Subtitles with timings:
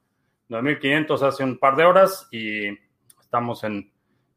[0.49, 2.69] 9.500 hace un par de horas y
[3.19, 3.91] estamos en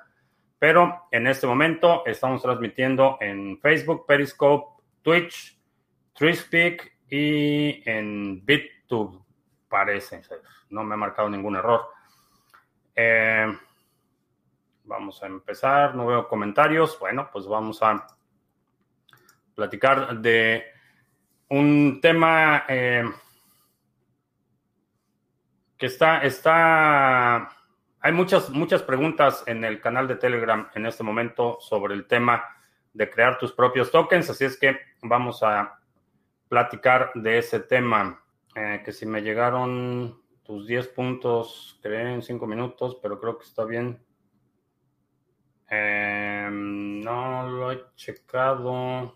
[0.59, 5.57] Pero en este momento estamos transmitiendo en Facebook, Periscope, Twitch,
[6.15, 9.23] TreeSpeak y en BitTube
[9.67, 10.21] parece.
[10.69, 11.81] No me ha marcado ningún error.
[12.95, 13.47] Eh,
[14.83, 15.95] vamos a empezar.
[15.95, 16.97] No veo comentarios.
[16.99, 18.05] Bueno, pues vamos a
[19.55, 20.63] platicar de
[21.49, 23.03] un tema eh,
[25.77, 27.49] que está, está,
[27.99, 32.43] hay muchas, muchas preguntas en el canal de Telegram en este momento sobre el tema
[32.93, 35.78] de crear tus propios tokens, así es que vamos a
[36.49, 38.21] platicar de ese tema.
[38.55, 43.45] Eh, que si me llegaron tus 10 puntos, creé en 5 minutos, pero creo que
[43.45, 44.03] está bien.
[45.69, 49.15] Em, no lo he checado.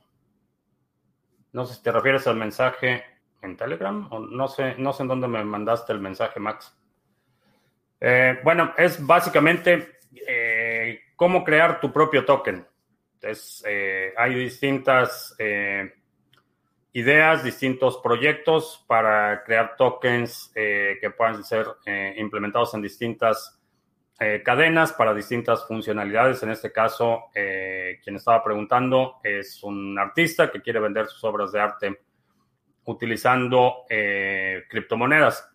[1.52, 3.04] No sé si te refieres al mensaje
[3.42, 6.78] en Telegram o no sé, no sé en dónde me mandaste el mensaje, Max.
[8.00, 12.68] Eh, bueno, es básicamente eh, cómo crear tu propio token.
[13.22, 13.64] Es,
[14.18, 15.36] hay distintas
[16.94, 23.60] ideas, distintos proyectos para crear tokens eh, que puedan ser eh, implementados en distintas
[24.20, 26.44] eh, cadenas para distintas funcionalidades.
[26.44, 31.60] En este caso, quien estaba preguntando es un artista que quiere vender sus obras de
[31.60, 32.00] arte
[32.86, 33.86] utilizando
[34.70, 35.50] criptomonedas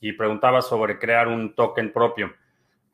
[0.00, 2.32] y preguntaba sobre crear un token propio.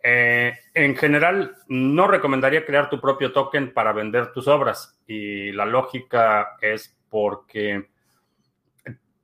[0.03, 6.56] en general, no recomendaría crear tu propio token para vender tus obras y la lógica
[6.60, 7.91] es porque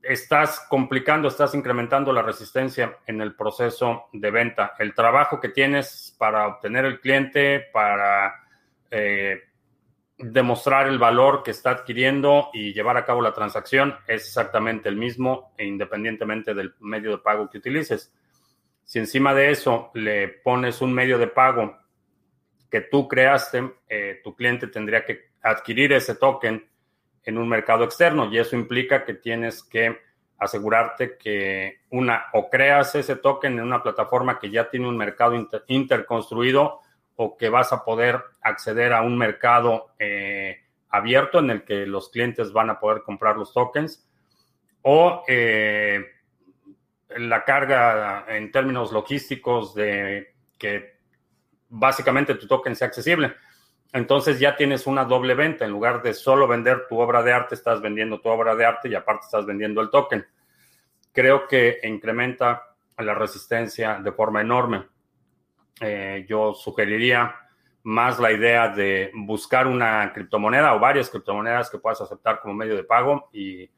[0.03, 4.75] estás complicando, estás incrementando la resistencia en el proceso de venta.
[4.79, 8.35] El trabajo que tienes para obtener el cliente, para
[8.91, 9.41] eh,
[10.19, 14.97] demostrar el valor que está adquiriendo y llevar a cabo la transacción es exactamente el
[14.97, 18.13] mismo e independientemente del medio de pago que utilices.
[18.85, 21.79] Si encima de eso le pones un medio de pago
[22.71, 26.69] que tú creaste, eh, tu cliente tendría que adquirir ese token
[27.29, 30.01] en un mercado externo y eso implica que tienes que
[30.39, 35.35] asegurarte que una o creas ese token en una plataforma que ya tiene un mercado
[35.67, 36.81] interconstruido
[37.17, 42.09] o que vas a poder acceder a un mercado eh, abierto en el que los
[42.09, 44.09] clientes van a poder comprar los tokens
[44.81, 46.03] o eh,
[47.11, 50.97] la carga en términos logísticos de que
[51.69, 53.35] básicamente tu token sea accesible
[53.93, 55.65] entonces ya tienes una doble venta.
[55.65, 58.89] En lugar de solo vender tu obra de arte, estás vendiendo tu obra de arte
[58.89, 60.27] y aparte estás vendiendo el token.
[61.13, 64.87] Creo que incrementa la resistencia de forma enorme.
[65.81, 67.35] Eh, yo sugeriría
[67.85, 72.77] más la idea de buscar una criptomoneda o varias criptomonedas que puedas aceptar como medio
[72.77, 73.71] de pago y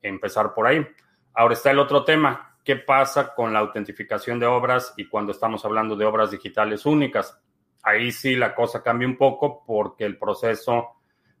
[0.00, 0.86] empezar por ahí.
[1.34, 2.56] Ahora está el otro tema.
[2.64, 7.38] ¿Qué pasa con la autentificación de obras y cuando estamos hablando de obras digitales únicas?
[7.88, 10.96] Ahí sí la cosa cambia un poco porque el proceso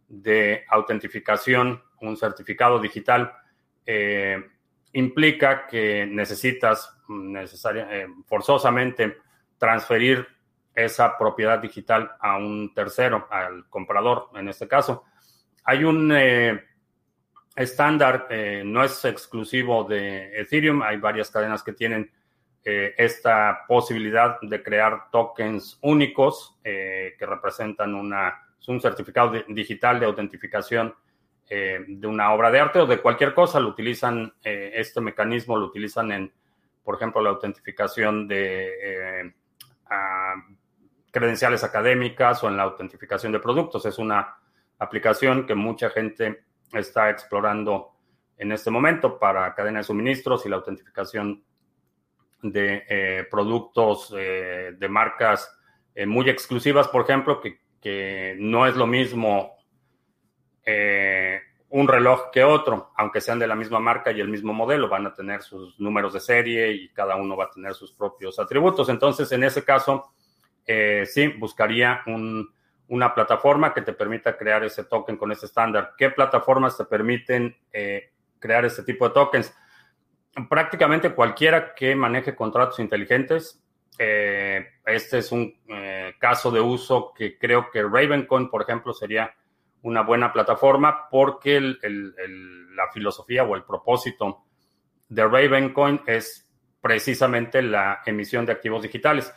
[0.08, 3.32] de autentificación, un certificado digital,
[3.84, 4.42] eh,
[4.92, 9.18] implica que necesitas eh, forzosamente
[9.58, 10.26] transferir
[10.74, 15.04] esa propiedad digital a un tercero, al comprador en este caso.
[15.64, 16.64] Hay un eh,
[17.56, 18.28] estándar,
[18.64, 22.10] no es exclusivo de Ethereum, hay varias cadenas que tienen
[22.70, 30.04] eh, esta posibilidad de crear tokens únicos eh, que representan una, un certificado digital de
[30.04, 30.94] autentificación
[31.48, 33.58] eh, de una obra de arte o de cualquier cosa.
[33.58, 36.30] Lo utilizan, este mecanismo lo utilizan en,
[36.84, 39.32] por ejemplo, la autentificación de
[41.10, 43.86] credenciales académicas o en la autentificación de productos.
[43.86, 44.36] Es una
[44.78, 46.44] aplicación que mucha gente
[46.74, 47.92] está explorando
[48.36, 51.47] en este momento para cadena de suministros y la autentificación
[52.42, 55.52] de eh, productos eh, de marcas
[55.94, 59.56] eh, muy exclusivas, por ejemplo, que, que no es lo mismo
[61.70, 65.06] un reloj que otro, aunque sean de la misma marca y el mismo modelo, van
[65.06, 68.90] a tener sus números de serie y cada uno va a tener sus propios atributos.
[68.90, 70.12] Entonces, en ese caso,
[71.06, 72.02] sí, buscaría
[72.88, 75.94] una plataforma que te permita crear ese token con ese estándar.
[75.96, 77.56] ¿Qué plataformas te permiten
[78.38, 79.54] crear este tipo de tokens?
[80.48, 83.62] Prácticamente cualquiera que maneje contratos inteligentes.
[83.98, 85.54] Eh, este es un
[86.18, 89.34] caso de uso que creo que Ravencoin, por ejemplo, sería
[89.82, 94.44] una buena plataforma porque la filosofía o el propósito
[95.08, 96.48] de Ravencoin es
[96.80, 99.32] precisamente la emisión de activos digitales.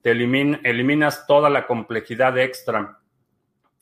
[0.00, 2.98] Te eliminas toda la complejidad extra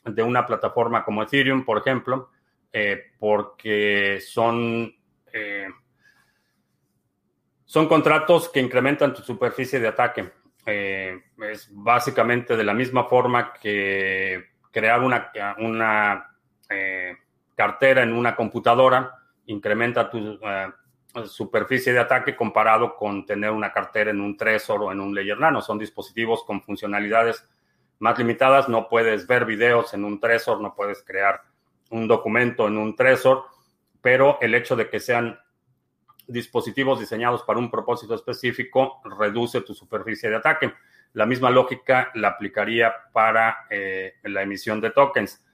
[0.04, 2.30] de una plataforma como Ethereum, por ejemplo,
[2.72, 4.94] eh, porque son,
[5.32, 5.68] eh,
[7.72, 10.30] son contratos que incrementan tu superficie de ataque.
[10.66, 11.18] Eh,
[11.50, 16.36] es básicamente de la misma forma que crear una, una
[16.68, 17.16] eh,
[17.54, 19.14] cartera en una computadora
[19.46, 20.68] incrementa tu eh,
[21.24, 25.40] superficie de ataque comparado con tener una cartera en un Trezor o en un Layer
[25.40, 25.62] Nano.
[25.62, 27.48] Son dispositivos con funcionalidades
[28.00, 28.68] más limitadas.
[28.68, 31.40] No puedes ver videos en un Trezor, no puedes crear
[31.88, 33.44] un documento en un Trezor,
[34.02, 35.38] pero el hecho de que sean
[36.26, 40.72] dispositivos diseñados para un propósito específico reduce tu superficie de ataque.
[41.14, 45.44] La misma lógica la aplicaría para eh, la emisión de tokens.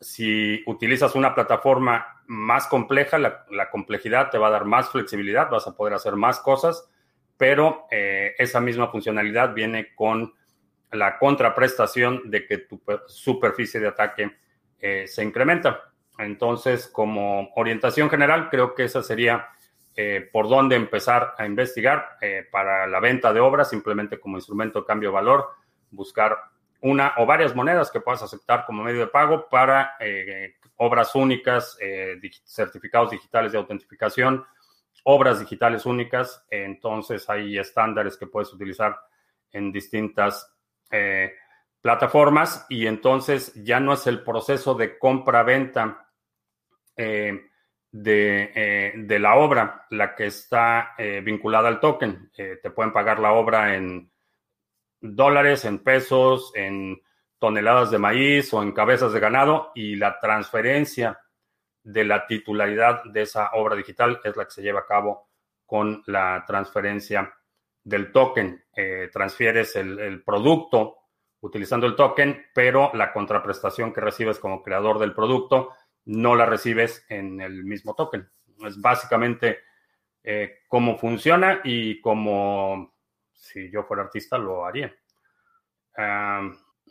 [0.00, 5.66] Si utilizas una plataforma más compleja, la, complejidad te va a dar más flexibilidad, vas
[5.66, 6.88] a poder hacer más cosas,
[7.36, 10.34] pero eh, esa misma funcionalidad viene con
[10.92, 14.36] la contraprestación de que tu superficie de ataque
[14.78, 15.92] eh, se incrementa.
[16.18, 19.48] Entonces, como orientación general, creo que esa sería
[20.00, 24.78] eh, por dónde empezar a investigar eh, para la venta de obras, simplemente como instrumento
[24.78, 25.48] de cambio de valor,
[25.90, 26.38] buscar
[26.82, 31.76] una o varias monedas que puedas aceptar como medio de pago para eh, obras únicas,
[32.44, 34.46] certificados digitales de autentificación,
[35.02, 36.46] obras digitales únicas.
[36.48, 38.96] Entonces hay estándares que puedes utilizar
[39.50, 40.54] en distintas
[41.80, 46.08] plataformas y entonces ya no es el proceso de compra-venta
[47.90, 52.30] de, la obra, la que está eh, vinculada al token.
[52.36, 54.10] Eh, te pueden pagar la obra en
[55.00, 57.00] dólares, en pesos, en
[57.38, 61.20] toneladas de maíz o en cabezas de ganado y la transferencia
[61.82, 65.28] de la titularidad de esa obra digital es la que se lleva a cabo
[65.64, 67.32] con la transferencia
[67.84, 68.64] del token.
[69.12, 70.96] transfieres el, el producto
[71.40, 75.70] utilizando el token, pero la contraprestación que recibes como creador del producto
[76.08, 78.28] no la recibes en el mismo token.
[78.66, 79.60] Es básicamente
[80.24, 82.94] eh, cómo funciona y cómo,
[83.32, 84.94] si yo fuera artista, lo haría.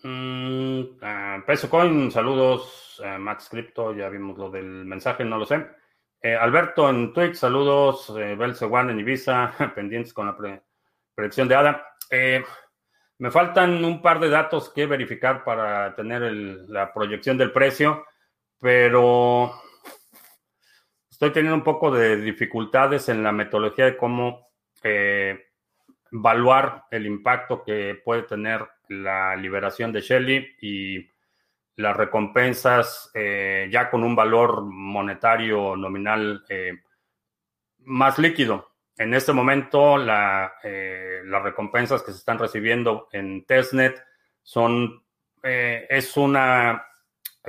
[0.03, 0.81] Mm,
[1.45, 3.01] Peso Coin, saludos.
[3.19, 5.67] Max Crypto, ya vimos lo del mensaje, no lo sé.
[6.21, 8.13] Eh, Alberto en Twitch, saludos.
[8.17, 10.61] Eh, Belse One en Ibiza, pendientes con la
[11.15, 11.85] predicción de ADA.
[13.19, 16.21] Me faltan un par de datos que verificar para tener
[16.69, 18.05] la proyección del precio
[18.59, 19.53] pero
[21.09, 24.49] estoy teniendo un poco de dificultades en la metodología de cómo
[24.83, 25.47] eh,
[26.11, 31.09] evaluar el impacto que puede tener la liberación de Shelly y
[31.75, 36.81] las recompensas eh, ya con un valor monetario nominal eh,
[37.79, 38.71] más líquido.
[38.97, 40.51] En este momento, las
[41.43, 44.03] recompensas que se están recibiendo en testnet
[44.41, 45.03] son,
[45.43, 46.86] es una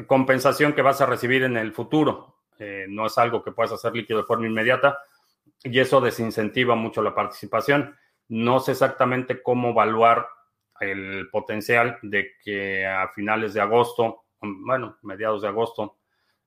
[0.06, 2.38] compensación que vas a recibir en el futuro.
[2.58, 4.98] Eh, no es algo que puedas hacer líquido de forma inmediata
[5.62, 7.96] y eso desincentiva mucho la participación.
[8.28, 10.28] No sé exactamente cómo evaluar
[10.80, 15.98] el potencial de que a finales de agosto, bueno, mediados de agosto,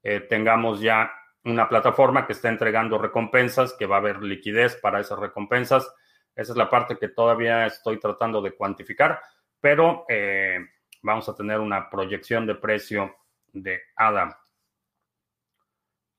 [0.03, 1.11] eh, tengamos ya
[1.43, 5.91] una plataforma que está entregando recompensas, que va a haber liquidez para esas recompensas.
[6.35, 9.19] Esa es la parte que todavía estoy tratando de cuantificar,
[9.59, 10.59] pero eh,
[11.01, 13.15] vamos a tener una proyección de precio
[13.53, 14.33] de Adam.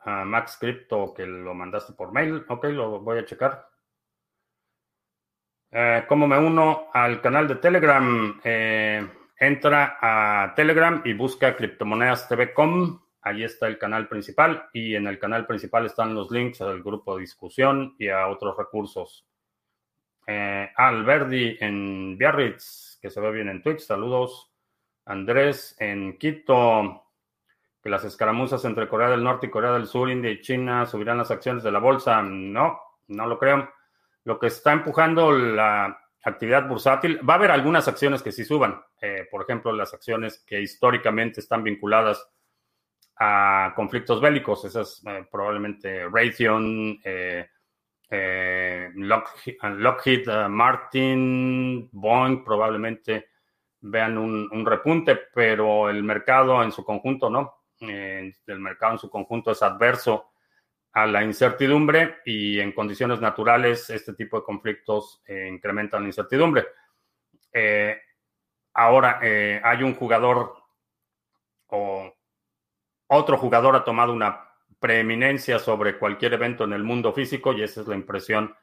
[0.04, 2.44] Max Crypto, que lo mandaste por mail.
[2.48, 3.68] Ok, lo voy a checar.
[5.70, 8.40] Eh, ¿Cómo me uno al canal de Telegram?
[8.44, 9.08] Eh,
[9.38, 13.00] entra a Telegram y busca criptomonedas TV.com.
[13.22, 17.14] Ahí está el canal principal y en el canal principal están los links al grupo
[17.14, 19.26] de discusión y a otros recursos.
[20.26, 23.80] Eh, Alberdi en Biarritz, que se ve bien en Twitch.
[23.80, 24.52] Saludos.
[25.06, 27.01] Andrés en Quito.
[27.82, 31.18] Que las escaramuzas entre Corea del Norte y Corea del Sur, India y China subirán
[31.18, 32.22] las acciones de la bolsa.
[32.22, 33.68] No, no lo creo.
[34.24, 38.80] Lo que está empujando la actividad bursátil, va a haber algunas acciones que sí suban.
[39.00, 42.24] Eh, por ejemplo, las acciones que históricamente están vinculadas
[43.16, 44.64] a conflictos bélicos.
[44.64, 47.48] Esas eh, probablemente Raytheon, eh,
[48.94, 53.30] Lockheed, Martin, Boeing probablemente
[53.80, 57.61] vean un, repunte, pero el mercado en su conjunto no.
[57.88, 60.30] El mercado en su conjunto es adverso
[60.92, 66.66] a la incertidumbre y en condiciones naturales este tipo de conflictos incrementan la incertidumbre.
[68.74, 70.54] ahora hay un jugador
[71.68, 72.14] o
[73.08, 74.48] otro jugador ha tomado una
[74.78, 78.54] preeminencia sobre cualquier evento en el mundo físico y esa es la impresión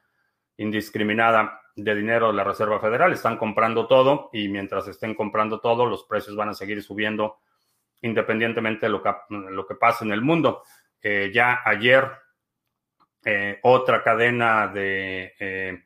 [0.56, 3.12] indiscriminada de dinero de la Reserva Federal.
[3.12, 7.38] Están comprando todo y mientras estén comprando todo, los precios van a seguir subiendo
[8.02, 10.62] independientemente de lo que, lo que pase en el mundo.
[11.02, 12.10] Eh, ya ayer,
[13.24, 15.82] eh, otra cadena de eh,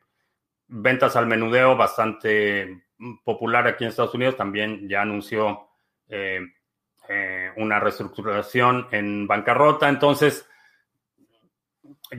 [0.67, 2.83] ventas al menudeo bastante
[3.23, 5.69] popular aquí en Estados Unidos también ya anunció
[7.57, 9.89] una reestructuración en bancarrota.
[9.89, 10.47] Entonces,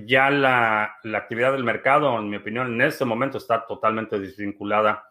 [0.05, 5.09] ya la, actividad del mercado, en mi opinión, en este momento está totalmente desvinculada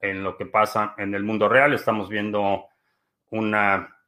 [0.00, 1.72] en lo que pasa en el mundo real.
[1.72, 2.66] Estamos viendo
[3.30, 3.99] una,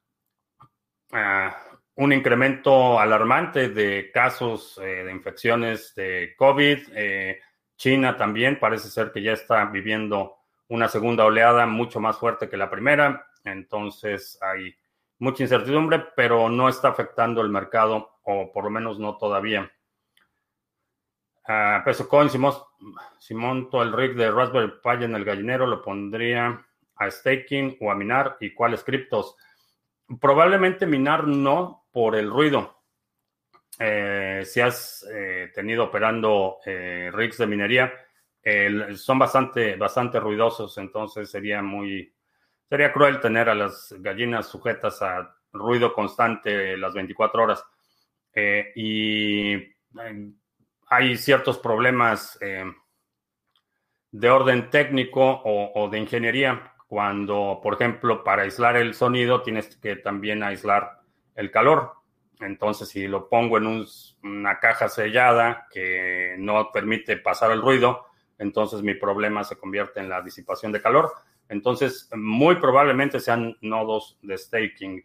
[1.12, 1.56] ah,
[1.96, 6.78] un incremento alarmante de casos eh, de infecciones de COVID.
[6.94, 7.40] Eh,
[7.76, 10.36] China también parece ser que ya está viviendo
[10.68, 13.26] una segunda oleada mucho más fuerte que la primera.
[13.44, 14.74] Entonces hay
[15.18, 19.70] mucha incertidumbre, pero no está afectando el mercado, o por lo menos no todavía.
[21.48, 26.64] Uh, peso coin, si, monto el rig de Raspberry Pi en el gallinero, lo pondría
[26.96, 28.36] a staking o a minar.
[28.40, 29.36] ¿Y cuáles criptos?
[30.20, 32.82] Probablemente minar no por el ruido.
[33.78, 37.92] Eh, si has eh, tenido operando eh, rigs de minería,
[38.96, 42.12] son bastante, bastante ruidosos, entonces sería muy,
[42.68, 47.62] Sería cruel tener a las gallinas sujetas a ruido constante las 24 horas.
[48.74, 49.52] Y
[50.88, 52.38] hay ciertos problemas
[54.10, 59.96] de orden técnico o, de ingeniería cuando, por ejemplo, para aislar el sonido tienes que
[59.96, 61.00] también aislar
[61.34, 61.94] el calor.
[62.40, 63.86] Entonces, si lo pongo en
[64.22, 68.04] una caja sellada que no permite pasar el ruido,
[68.38, 71.10] entonces mi problema se convierte en la disipación de calor.
[71.48, 75.02] Entonces, muy probablemente sean nodos de staking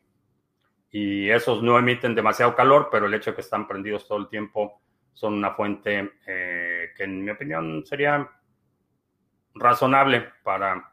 [0.91, 4.27] y esos no emiten demasiado calor, pero el hecho de que están prendidos todo el
[4.27, 4.81] tiempo
[5.13, 8.29] son una fuente eh, que en mi opinión sería
[9.55, 10.91] razonable para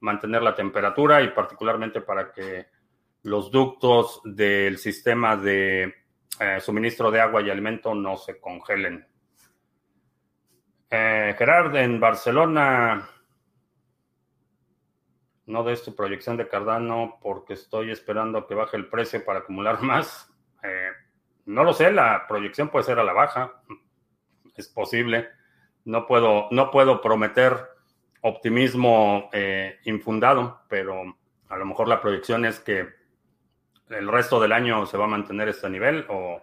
[0.00, 2.66] mantener la temperatura y particularmente para que
[3.22, 5.94] los ductos del sistema de
[6.38, 9.06] eh, suministro de agua y alimento no se congelen.
[10.90, 13.08] Eh, Gerard, en Barcelona
[15.46, 19.82] no des tu proyección de Cardano porque estoy esperando que baje el precio para acumular
[19.82, 20.32] más.
[20.62, 20.90] Eh,
[21.46, 23.60] no lo sé, la proyección puede ser a la baja.
[24.56, 25.28] Es posible.
[25.84, 27.69] No puedo, no puedo prometer
[28.22, 31.16] optimismo eh, infundado, pero
[31.48, 32.88] a lo mejor la proyección es que
[33.88, 36.42] el resto del año se va a mantener este nivel o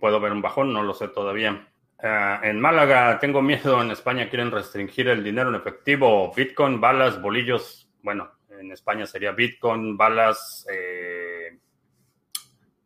[0.00, 1.68] puedo ver un bajón, no lo sé todavía.
[2.00, 7.20] Ah, en Málaga tengo miedo, en España quieren restringir el dinero en efectivo, Bitcoin, balas,
[7.20, 11.58] bolillos, bueno, en España sería Bitcoin, balas, eh,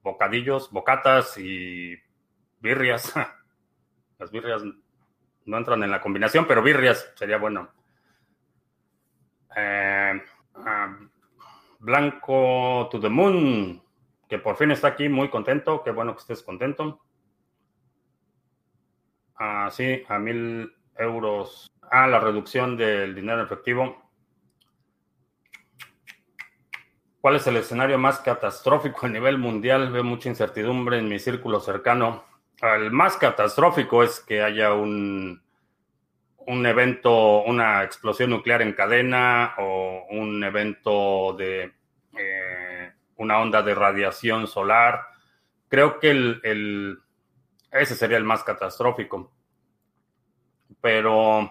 [0.02, 1.96] bocadillos, bocatas y
[2.60, 3.12] birrias.
[4.18, 4.62] Las birrias
[5.46, 7.70] no entran en la combinación, pero birrias sería bueno.
[9.56, 10.22] Eh,
[10.56, 10.96] ah,
[11.78, 13.82] Blanco to the Moon,
[14.28, 17.00] que por fin está aquí, muy contento, qué bueno que estés contento.
[19.36, 21.68] Ah, sí, a mil euros.
[21.90, 24.02] a la reducción del dinero efectivo.
[27.20, 29.92] ¿Cuál es el escenario más catastrófico a nivel mundial?
[29.92, 32.24] Veo mucha incertidumbre en mi círculo cercano.
[32.60, 35.42] El más catastrófico es que haya un,
[36.46, 41.72] un evento, una explosión nuclear en cadena o un evento de
[42.16, 45.06] eh, una onda de radiación solar.
[45.68, 47.02] Creo que el
[47.72, 49.32] ese sería el más catastrófico.
[50.80, 51.50] Pero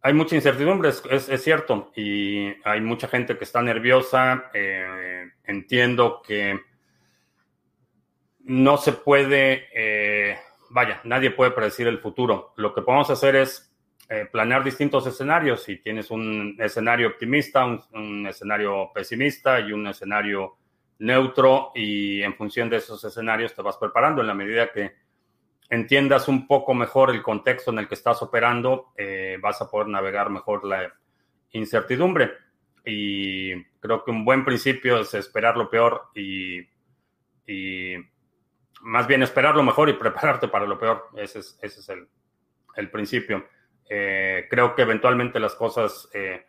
[0.00, 4.50] hay mucha incertidumbre, es, cierto, y hay mucha gente que está nerviosa.
[4.54, 6.60] Eh, entiendo que
[8.48, 10.36] no se puede, eh,
[10.70, 12.52] vaya, nadie puede predecir el futuro.
[12.56, 13.64] Lo que podemos hacer es
[14.32, 15.62] planear distintos escenarios.
[15.62, 20.56] Si tienes un escenario optimista, un, escenario pesimista y un escenario
[21.00, 24.92] neutro, y en función de esos escenarios te vas preparando en la medida que
[25.68, 28.94] entiendas un poco mejor el contexto en el que estás operando,
[29.42, 30.90] vas a poder navegar mejor la
[31.52, 32.32] incertidumbre.
[32.84, 36.66] Y creo que un buen principio es esperar lo peor y,
[38.82, 41.08] más bien esperar lo mejor y prepararte para lo peor.
[41.16, 41.88] Ese es, ese es
[42.76, 43.44] el, principio.
[43.88, 46.46] Eh, creo que eventualmente las cosas eh,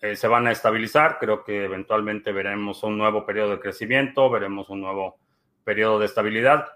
[0.00, 1.18] eh, se van a estabilizar.
[1.18, 5.18] Creo que eventualmente veremos un nuevo periodo de crecimiento, veremos un nuevo
[5.64, 6.68] periodo de estabilidad.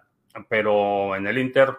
[0.48, 1.74] Pero en el Inter,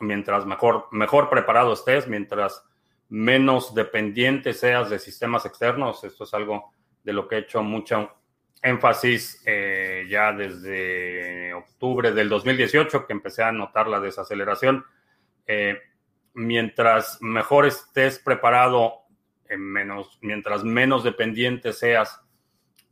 [0.00, 2.64] mientras mejor, mejor preparado estés, mientras
[3.08, 6.04] menos dependiente seas de sistemas externos.
[6.04, 6.72] Esto es algo
[7.02, 8.12] de lo que he hecho mucho
[8.66, 14.84] énfasis eh, ya desde octubre del 2018, que empecé a notar la desaceleración.
[15.46, 15.78] Eh,
[16.34, 19.02] mientras mejor estés preparado,
[20.20, 22.20] mientras menos dependiente seas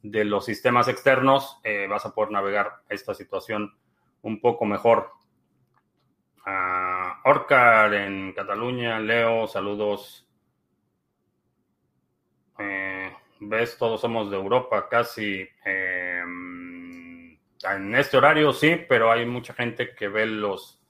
[0.03, 3.75] de los sistemas externos, eh, vas a poder navegar esta situación
[4.23, 5.11] un poco mejor.
[6.47, 10.29] Uh, Orcar en Cataluña, Leo, saludos.
[12.59, 13.11] Eh,
[13.49, 15.49] ves, todos somos de Europa, casi.
[15.65, 20.81] Em, en este horario sí, pero hay mucha gente que ve los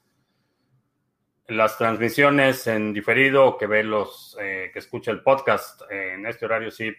[1.47, 5.83] las transmisiones en diferido, que ve los eh, que escucha el podcast.
[5.91, 6.91] en este horario sí,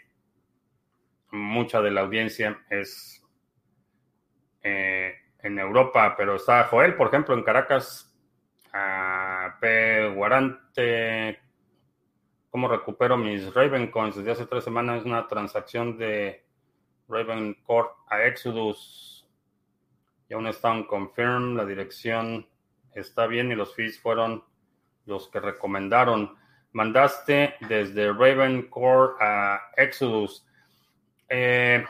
[1.32, 3.24] mucha de la audiencia es
[4.62, 8.16] eh, en Europa, pero está Joel, por ejemplo, en Caracas
[8.74, 10.10] a P.
[10.10, 11.40] Guarante.
[12.56, 14.16] ¿Cómo recupero mis Raven Coins?
[14.16, 16.46] Desde hace tres semanas una transacción de
[17.10, 19.28] Raven Core a Exodus.
[20.30, 21.58] Y aún está un confirm.
[21.58, 22.48] La dirección
[22.94, 24.42] está bien y los fees fueron
[25.06, 26.38] los que recomendaron.
[26.72, 30.48] Mandaste desde Raven Core a Exodus.
[31.28, 31.84] Eh,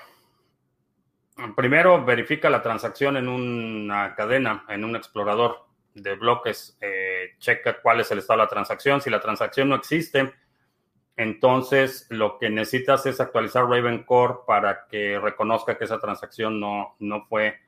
[1.56, 8.00] primero verifica la transacción en una cadena, en un explorador de bloques, eh, checa cuál
[8.00, 9.00] es el estado de la transacción.
[9.00, 10.34] Si la transacción no existe,
[11.18, 16.96] entonces lo que necesitas es actualizar Raven Core para que reconozca que esa transacción no,
[17.00, 17.60] no fue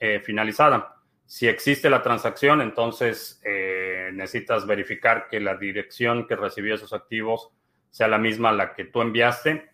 [0.00, 0.96] eh, finalizada.
[1.26, 7.50] Si existe la transacción, entonces eh, necesitas verificar que la dirección que recibió esos activos
[7.90, 9.70] sea la misma a la que tú enviaste.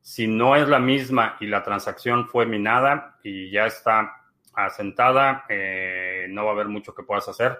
[0.00, 4.18] si no es la misma y la transacción fue minada y ya está
[4.66, 7.58] asentada, eh, no va a haber mucho que puedas hacer.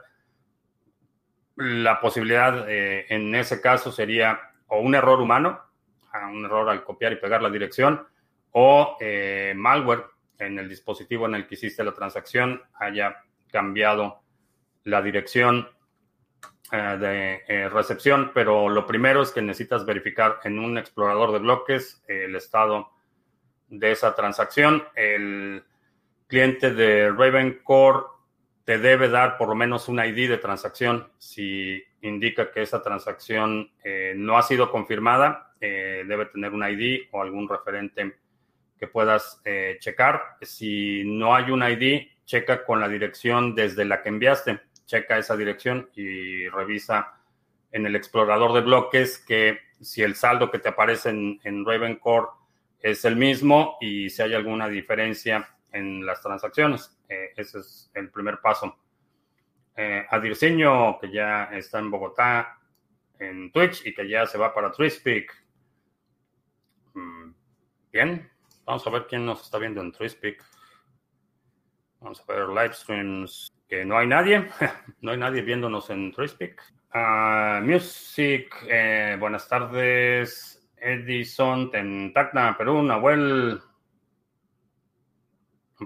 [1.59, 5.61] La posibilidad eh, en ese caso sería o un error humano,
[6.33, 8.07] un error al copiar y pegar la dirección,
[8.53, 10.05] o eh, malware
[10.39, 14.21] en el dispositivo en el que hiciste la transacción haya cambiado
[14.85, 15.69] la dirección
[16.71, 22.37] de recepción, pero lo primero es que necesitas verificar en un explorador de bloques el
[22.37, 22.91] estado
[23.69, 24.85] de esa transacción.
[24.95, 25.65] El,
[26.29, 28.05] cliente de Raven Core
[28.69, 31.09] te debe dar por lo menos un ID de transacción.
[31.17, 37.09] Si indica que esa transacción eh, no ha sido confirmada, eh, debe tener un ID
[37.13, 38.19] o algún referente
[38.79, 40.21] que puedas eh, checar.
[40.43, 44.61] Si no hay un ID, checa con la dirección desde la que enviaste.
[44.85, 47.15] Checa esa dirección y revisa
[47.73, 51.97] en el explorador de bloques que si el saldo que te aparece en, en Raven
[51.97, 52.27] Core
[52.81, 56.99] es el mismo y si hay alguna diferencia en las transacciones.
[57.09, 58.77] Eh, ese es el primer paso.
[59.77, 62.59] Eh, que ya está en Bogotá
[63.19, 65.33] en Twitch y que ya se va para TwitchSpeak.
[66.95, 67.31] Mm,
[67.93, 68.31] bien,
[68.65, 70.45] vamos a ver quién nos está viendo en TwitchSpeak.
[72.01, 73.53] Vamos a ver live streams.
[73.69, 74.49] Que no hay nadie,
[75.03, 76.61] no hay nadie viéndonos en TwitchSpeak.
[76.95, 80.55] Uh, music, eh, buenas tardes.
[80.81, 81.71] Edison,
[82.15, 83.61] Tacna, Perú, Nahuel,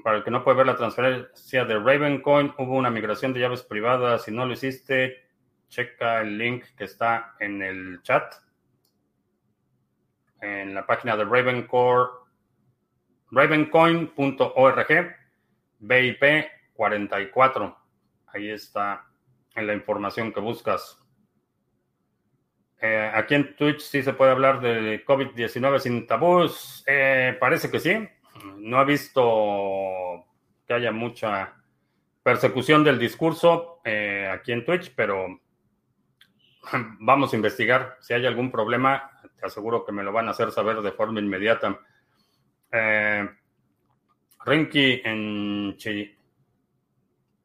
[0.00, 3.62] para el que no puede ver la transferencia de Ravencoin, hubo una migración de llaves
[3.62, 4.24] privadas.
[4.24, 5.26] Si no lo hiciste,
[5.68, 8.34] checa el link que está en el chat.
[10.40, 12.10] En la página de Ravencore,
[13.30, 15.16] ravencoin.org,
[15.78, 16.22] BIP
[16.72, 17.78] 44.
[18.28, 19.04] Ahí está
[19.54, 20.98] en la información que buscas.
[22.80, 26.82] Eh, aquí en Twitch sí se puede hablar de COVID-19 sin tabús.
[26.86, 28.08] Eh, parece que sí
[28.58, 30.24] no ha visto
[30.66, 31.54] que haya mucha
[32.22, 35.40] persecución del discurso eh, aquí en Twitch, pero
[37.00, 37.96] vamos a investigar.
[38.00, 41.20] Si hay algún problema, te aseguro que me lo van a hacer saber de forma
[41.20, 41.78] inmediata.
[42.70, 43.28] Eh,
[44.44, 45.76] Rinky en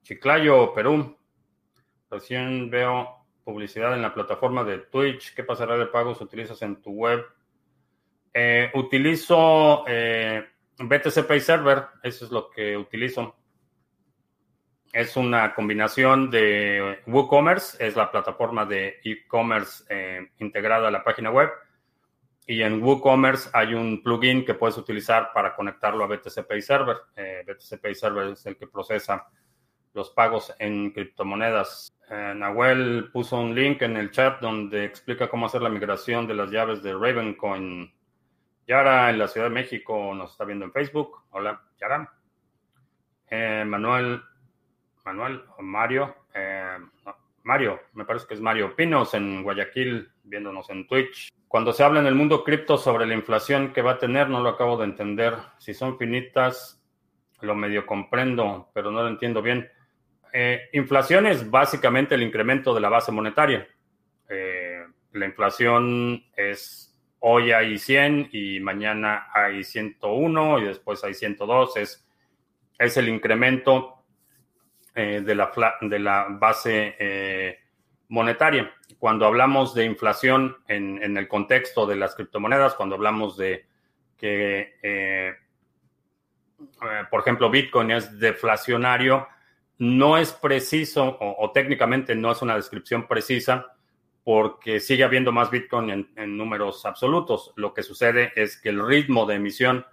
[0.03, 1.17] Chiclayo, Perú.
[2.09, 5.35] Recién veo publicidad en la plataforma de Twitch.
[5.35, 7.25] ¿Qué pasará de pagos utilizas en tu web?
[8.33, 10.47] Eh, utilizo eh,
[10.79, 13.35] BTC Pay Server, eso es lo que utilizo.
[14.93, 21.29] Es una combinación de WooCommerce, es la plataforma de e-commerce eh, integrada a la página
[21.29, 21.49] web.
[22.45, 26.97] Y en WooCommerce hay un plugin que puedes utilizar para conectarlo a BTC Pay Server.
[27.45, 29.27] BTC Pay Server es el que procesa
[29.97, 31.91] los pagos en criptomonedas.
[32.09, 36.35] Eh, Nahuel puso un link en el chat donde explica cómo hacer la migración de
[36.35, 37.93] las llaves de Ravencoin.
[38.67, 41.23] Yara en la Ciudad de México nos está viendo en Facebook.
[41.31, 42.13] Hola, Yara.
[43.29, 44.21] Eh, Manuel,
[45.05, 46.77] Manuel Mario, eh,
[47.43, 51.29] Mario, me parece que es Mario Pinos en Guayaquil, viéndonos en Twitch.
[51.47, 54.41] Cuando se habla en el mundo cripto sobre la inflación que va a tener, no
[54.41, 55.33] lo acabo de entender.
[55.59, 56.83] Si son finitas,
[57.39, 59.69] lo medio comprendo, pero no lo entiendo bien.
[60.33, 63.65] Eh, inflación es básicamente el incremento de la base monetaria.
[64.27, 71.77] Eh, la inflación es hoy hay 100 y mañana hay 101 y después hay 102.
[71.77, 72.07] Es,
[72.77, 74.03] es el incremento
[74.95, 75.51] eh, de, la,
[75.81, 77.57] de la base
[78.09, 78.73] monetaria.
[78.99, 83.65] Cuando hablamos de inflación en, en, el contexto de las criptomonedas, cuando hablamos de
[84.17, 85.35] que,
[87.11, 89.27] por ejemplo, Bitcoin es deflacionario,
[89.79, 93.76] no es preciso o, técnicamente no es una descripción precisa
[94.27, 97.53] porque sigue habiendo más Bitcoin en, números absolutos.
[97.55, 99.85] Lo que sucede es que el ritmo de emisión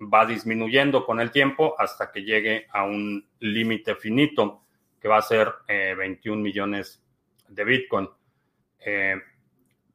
[0.00, 4.64] va disminuyendo con el tiempo hasta que llegue a un límite finito
[5.00, 7.04] que va a ser 21 eh, millones
[7.46, 8.08] de Bitcoin.
[8.80, 9.14] Eh,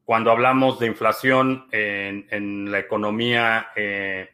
[0.05, 4.29] cuando hablamos de inflación en, la economía, eh,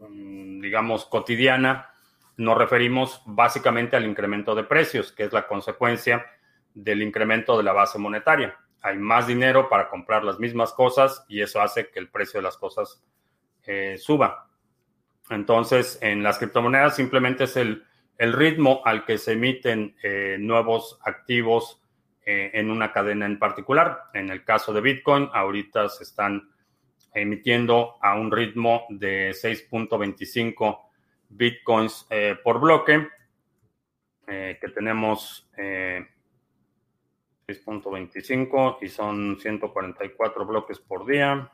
[0.00, 1.92] mm, digamos, cotidiana,
[2.38, 6.33] nos referimos básicamente al incremento de precios, que es la consecuencia
[6.74, 8.58] del incremento de la base monetaria.
[8.82, 12.44] Hay más dinero para comprar las mismas cosas y eso hace que el precio de
[12.44, 13.02] las cosas
[13.64, 14.50] eh, suba.
[15.30, 17.84] Entonces, en las criptomonedas simplemente es el,
[18.18, 21.82] ritmo al que se emiten eh, nuevos activos
[22.26, 24.02] eh, en una cadena en particular.
[24.12, 26.50] En el caso de Bitcoin, ahorita se están
[27.14, 30.80] emitiendo a un ritmo de 6.25
[31.28, 32.06] bitcoins
[32.42, 33.08] por bloque,
[34.26, 35.48] que tenemos
[37.46, 41.50] 6.25 eh, y son 144 bloques por día.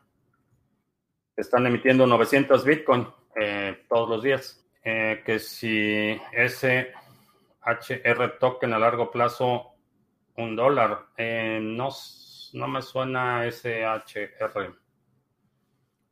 [1.36, 3.06] Están emitiendo 900 bitcoin
[3.88, 4.66] todos los días.
[4.82, 6.92] que si ese
[7.64, 9.74] HR token a largo plazo,
[10.36, 11.88] un dólar, no,
[12.52, 14.80] no me suena SHR.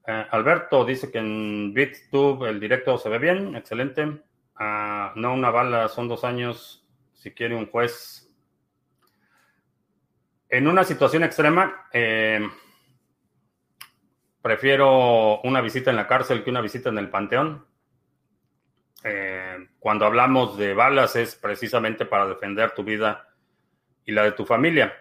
[0.08, 4.22] Eh, Alberto dice que en BitTube el directo se ve bien, excelente.
[4.56, 6.82] Ah, no una bala, son dos años.
[7.12, 8.27] Si quiere un juez.
[10.48, 12.40] En una situación extrema, eh,
[14.40, 17.66] prefiero una visita en la cárcel que una visita en el panteón.
[19.04, 23.28] Eh, cuando hablamos de balas es precisamente para defender tu vida
[24.04, 24.92] y la de tu familia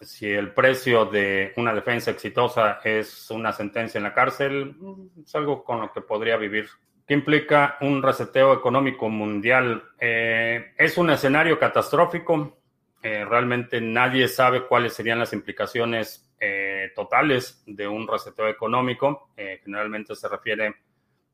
[0.00, 4.76] si el precio de una defensa exitosa es una sentencia en la cárcel,
[5.22, 6.68] es algo con lo que podría vivir.
[7.06, 9.82] ¿Qué implica un reseteo económico mundial?
[9.98, 12.57] Eh, es un escenario catastrófico.
[13.02, 19.30] Eh, realmente nadie sabe cuáles serían las implicaciones eh, totales de un reseteo económico.
[19.36, 20.74] generalmente se refiere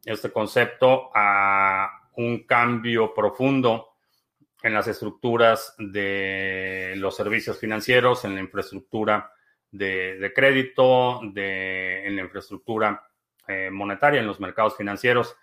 [0.04, 3.94] este concepto a un cambio profundo
[4.62, 9.30] en las estructuras de los servicios financieros, en la infraestructura
[9.70, 13.06] de, crédito, de, en la infraestructura
[13.46, 15.36] eh, monetaria, en los mercados financieros.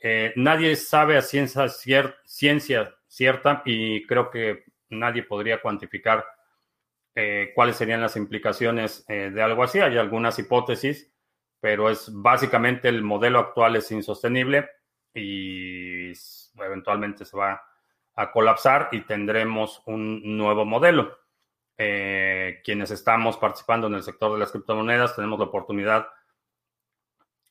[0.00, 6.24] Eh, nadie sabe a ciencia, ciencia, cierta y creo que nadie podría cuantificar
[7.14, 9.80] eh, cuáles serían las implicaciones de algo así.
[9.80, 11.12] Hay algunas hipótesis,
[11.60, 14.68] pero es básicamente el modelo actual es insostenible
[15.14, 16.12] y
[16.56, 17.62] eventualmente se va
[18.16, 21.18] a colapsar y tendremos un nuevo modelo.
[21.76, 26.06] Eh, quienes estamos participando en el sector de las criptomonedas tenemos la oportunidad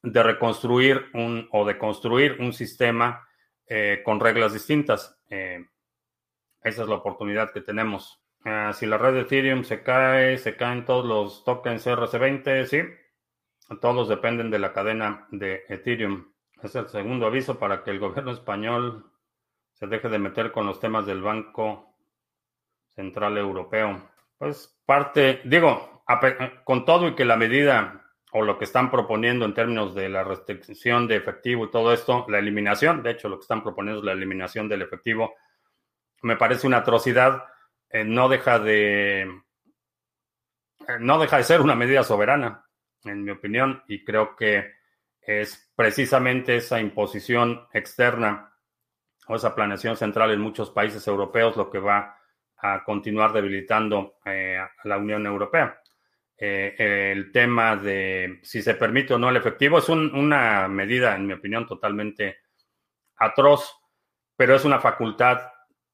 [0.02, 3.28] de reconstruir un, o de construir un sistema
[3.67, 5.17] eh, con reglas distintas.
[5.30, 5.65] Eh,
[6.63, 8.21] esa es la oportunidad que tenemos.
[8.73, 12.82] si la red de Ethereum se cae, se caen todos los tokens RC20, sí.
[13.82, 16.32] Todos dependen de la cadena de Ethereum.
[16.62, 19.12] Es el segundo aviso para que el gobierno español
[19.73, 21.95] se deje de meter con los temas del Banco
[22.95, 24.10] Central Europeo.
[24.38, 26.04] Pues parte, digo,
[26.63, 30.23] con todo y que la medida o lo que están proponiendo en términos de la
[30.23, 34.06] restricción de efectivo y todo esto, la eliminación, de hecho lo que están proponiendo es
[34.06, 35.36] la eliminación del efectivo,
[36.24, 37.46] me parece una atrocidad,
[38.06, 39.44] no deja de
[41.00, 42.66] no deja de ser una medida soberana,
[43.04, 44.74] en mi opinión, y creo que
[45.22, 48.54] es precisamente esa imposición externa
[49.28, 52.18] o esa planeación central en muchos países europeos lo que va
[52.58, 55.82] a continuar debilitando eh, a la Unión Europea.
[56.38, 61.28] Eh, el tema de si se permite o no el efectivo es una medida, en
[61.28, 62.40] mi opinión, totalmente
[63.18, 63.74] atroz,
[64.36, 65.53] pero es una facultad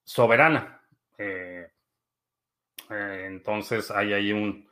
[0.10, 0.82] soberana.
[1.17, 1.67] Eh,
[2.89, 4.67] entonces hay ahí un,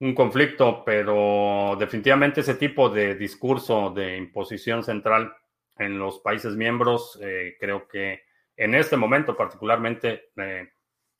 [0.00, 5.34] un conflicto, pero definitivamente ese tipo de discurso de imposición central
[5.78, 8.22] en los países miembros, eh, creo que
[8.56, 10.70] en este momento particularmente eh,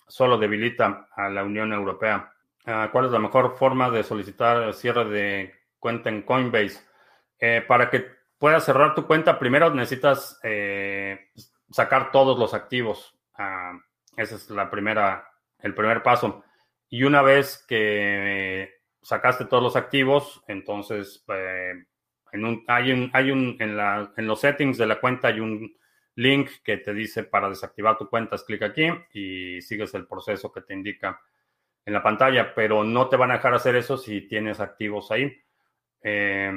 [0.06, 2.32] solo debilita a la Unión Europea.
[2.64, 6.80] Ah, ¿Cuál es la mejor forma de solicitar cierre de cuenta en Coinbase?
[7.40, 8.06] Eh, para que
[8.38, 10.40] puedas cerrar tu cuenta, primero necesitas
[11.70, 13.17] sacar todos los activos.
[13.38, 13.72] Ah,
[14.16, 15.26] ese es la primera,
[15.60, 16.44] el primer paso.
[16.90, 18.70] Y una vez que
[19.00, 21.72] sacaste todos los activos, entonces eh,
[22.32, 25.40] en un, hay un, hay un, en, la, en los settings de la cuenta hay
[25.40, 25.74] un
[26.16, 30.62] link que te dice para desactivar tu cuenta, clic aquí y sigues el proceso que
[30.62, 31.20] te indica
[31.84, 35.32] en la pantalla, pero no te van a dejar hacer eso si tienes activos ahí.
[36.02, 36.52] Eh,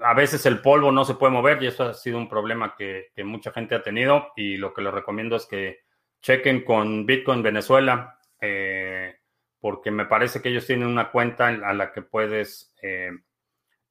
[0.00, 3.10] a veces el polvo no se puede mover y eso ha sido un problema que,
[3.24, 5.80] mucha gente ha tenido y lo que les recomiendo es que
[6.20, 9.16] chequen con Bitcoin Venezuela, eh,
[9.60, 13.10] porque me parece que ellos tienen una cuenta a la que puedes eh,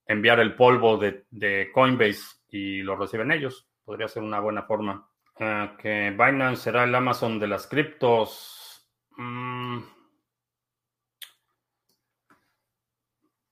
[0.06, 3.68] enviar el polvo de, Coinbase y lo reciben ellos.
[3.84, 5.10] Podría ser una buena forma.
[5.40, 8.88] Ah, que Binance será el Amazon de las criptos.
[9.18, 9.80] Mm,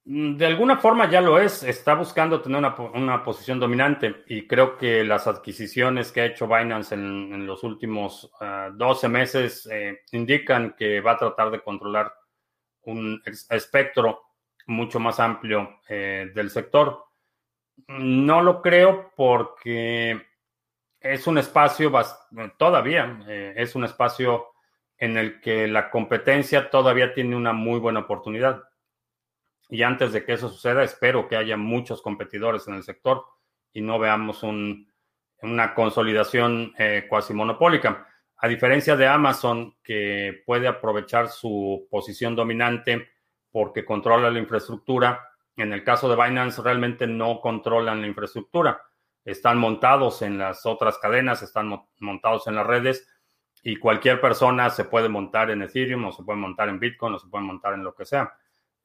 [0.07, 2.63] de alguna forma ya lo es, está buscando tener
[2.93, 8.31] una, posición dominante y creo que las adquisiciones que ha hecho Binance en, los últimos
[8.73, 12.13] 12 ah, meses eh, indican que va a tratar de controlar
[12.83, 14.21] un espectro
[14.67, 17.03] mucho más amplio eh, del sector.
[17.87, 20.21] No lo creo porque
[20.99, 21.91] es un espacio,
[22.57, 24.49] todavía eh, es un espacio
[24.99, 28.65] en el que la competencia todavía tiene una muy buena oportunidad
[29.69, 33.25] y antes de que eso suceda, espero que haya muchos competidores en el sector
[33.73, 38.07] y no veamos una consolidación eh, cuasi monopólica.
[38.37, 43.09] A diferencia de Amazon, que puede aprovechar su posición dominante
[43.51, 48.81] porque controla la infraestructura, en el caso de Binance realmente no controlan la infraestructura.
[49.23, 53.07] Están montados en las otras cadenas, están montados en las redes
[53.63, 57.19] y cualquier persona se puede montar en Ethereum o se puede montar en Bitcoin o
[57.19, 58.31] se puede montar en lo que sea.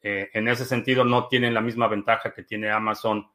[0.03, 3.31] Eh, en ese sentido, no tienen la misma ventaja que tiene Amazon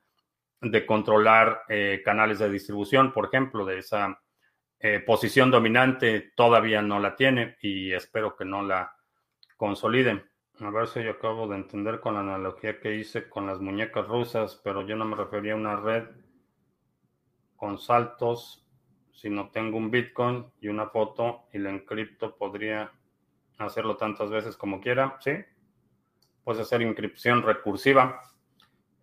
[0.62, 4.20] de controlar eh, canales de distribución, por ejemplo, de esa
[4.80, 8.96] eh, posición dominante todavía no la tiene y espero que no la
[9.58, 10.30] consoliden.
[10.60, 14.08] A ver si yo acabo de entender con la analogía que hice con las muñecas
[14.08, 16.04] rusas, pero yo no me refería a una red
[17.56, 18.66] con saltos,
[19.12, 22.92] sino tengo un Bitcoin y una foto y la encripto, podría
[23.58, 25.32] hacerlo tantas veces como quiera, ¿sí?
[26.46, 28.22] Puedes hacer inscripción recursiva.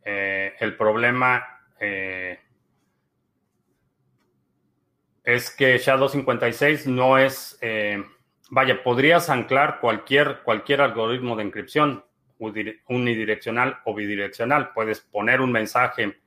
[0.04, 1.44] Eh, el problema
[1.78, 2.38] eh,
[5.24, 8.02] es que SHA-256 no es, eh,
[8.50, 12.04] vaya, podrías anclar cualquier, cualquier algoritmo de encripción
[12.38, 14.72] unidireccional o bidireccional.
[14.72, 16.18] Puedes poner un mensaje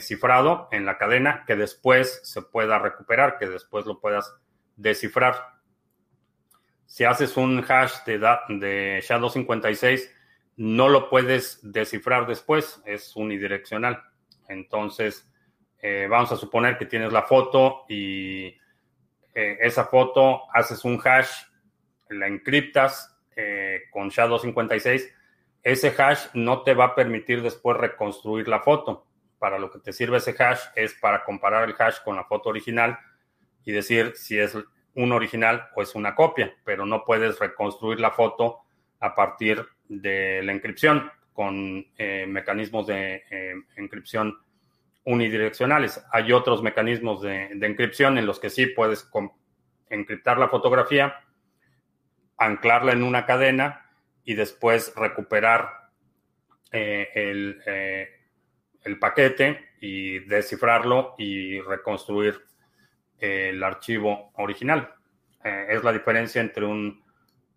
[0.00, 4.34] cifrado en la cadena que después se pueda recuperar, que después lo puedas
[4.76, 5.51] descifrar
[6.92, 10.10] si haces un hash de, de SHA-256,
[10.56, 14.02] no lo puedes descifrar después, es unidireccional.
[14.46, 15.26] Entonces,
[15.78, 18.44] eh, vamos a suponer que tienes la foto y
[19.34, 21.30] eh, esa foto haces un hash,
[22.10, 25.08] la encriptas eh, con SHA-256.
[25.62, 29.06] Ese hash no te va a permitir después reconstruir la foto.
[29.38, 32.50] Para lo que te sirve ese hash es para comparar el hash con la foto
[32.50, 32.98] original
[33.64, 34.54] y decir si es
[34.94, 38.60] un original o es una copia, pero no puedes reconstruir la foto
[39.00, 44.38] a partir de la encripción con eh, mecanismos de eh, encripción
[45.04, 46.04] unidireccionales.
[46.12, 49.08] Hay otros mecanismos de, encripción en los que sí puedes
[49.88, 51.20] encriptar la fotografía,
[52.36, 53.90] anclarla en una cadena
[54.24, 55.90] y después recuperar
[56.70, 57.62] eh, el,
[58.84, 62.40] el paquete y descifrarlo y reconstruir
[63.22, 64.92] el archivo original.
[65.44, 67.02] Eh, es la diferencia entre un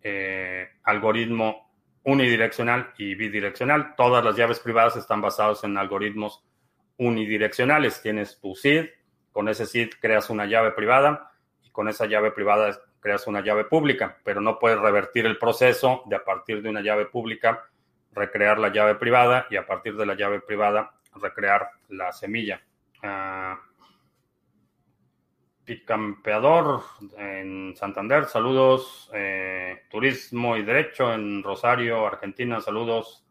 [0.00, 1.72] eh, algoritmo
[2.04, 3.96] unidireccional y bidireccional.
[3.96, 6.44] Todas las llaves privadas están basadas en algoritmos
[6.98, 8.00] unidireccionales.
[8.00, 8.90] Tienes tu seed
[9.32, 13.64] Con ese seed creas una llave privada y con esa llave privada creas una llave
[13.64, 17.64] pública, pero no puedes revertir el proceso de a partir de una llave pública
[18.12, 22.62] recrear la llave privada y a partir de la llave privada recrear la semilla.
[23.02, 23.75] Uh,
[25.66, 26.82] Picampeador
[27.18, 29.10] en Santander, saludos.
[29.12, 33.26] Eh, turismo y Derecho en Rosario, Argentina, saludos.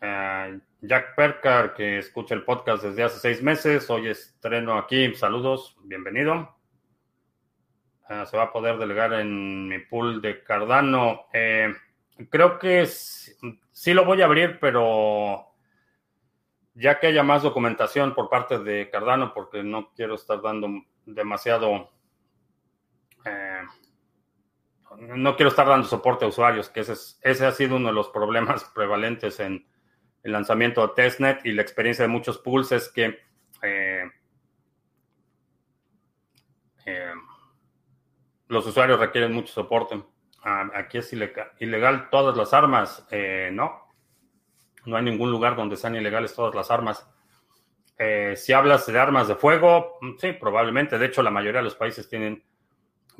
[0.00, 5.76] Uh, Jack Percar, que escucha el podcast desde hace seis meses, hoy estreno aquí, saludos,
[5.84, 6.56] bienvenido.
[8.08, 11.26] Uh, se va a poder delegar en mi pool de Cardano.
[11.34, 11.74] Eh,
[12.30, 15.55] creo que sí lo voy a abrir, pero
[16.76, 20.68] ya que haya más documentación por parte de Cardano, porque no quiero estar dando
[21.06, 21.90] demasiado,
[23.24, 23.62] eh,
[24.98, 28.10] no quiero estar dando soporte a usuarios, que ese, ese ha sido uno de los
[28.10, 29.66] problemas prevalentes en
[30.22, 33.20] el lanzamiento de testnet y la experiencia de muchos pools es que
[33.62, 34.10] eh,
[36.84, 37.12] eh,
[38.48, 40.02] los usuarios requieren mucho soporte.
[40.44, 43.06] Ah, aquí es ilegal todas las armas,
[43.52, 43.85] no,
[44.86, 47.08] no hay ningún lugar donde sean ilegales todas las armas.
[47.98, 50.98] Eh, si hablas de armas de fuego, mm, sí, probablemente.
[50.98, 52.42] De hecho, la mayoría de los países tienen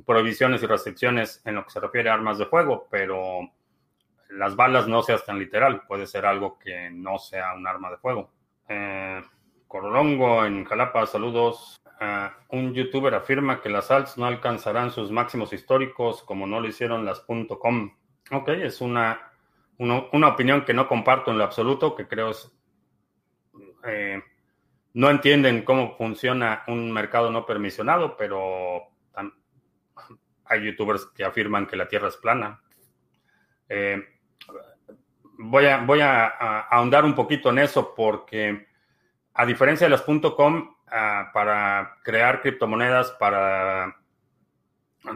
[0.05, 3.41] prohibiciones y restricciones en lo que se refiere a armas de fuego, pero
[4.31, 5.83] las balas no sean tan literal.
[5.87, 8.31] Puede ser algo que no sea un arma de fuego.
[8.69, 9.23] Eh,
[9.67, 11.81] Corolongo en Jalapa, saludos.
[12.01, 16.69] Eh, un youtuber afirma que las alts no alcanzarán sus máximos históricos como no lo
[16.69, 17.97] hicieron las .com.
[18.33, 19.26] Ok, es una
[19.79, 22.33] una opinión que no comparto en lo absoluto, que creo.
[23.87, 24.23] Eh,
[24.95, 28.89] no entienden cómo funciona un mercado no permisionado, pero
[30.49, 32.61] hay youtubers que afirman que la Tierra es plana.
[33.69, 34.03] Eh,
[35.39, 36.27] voy a, voy a,
[36.71, 38.69] ahondar un poquito en eso porque
[39.35, 43.97] a diferencia de las .com, ah, para crear criptomonedas, para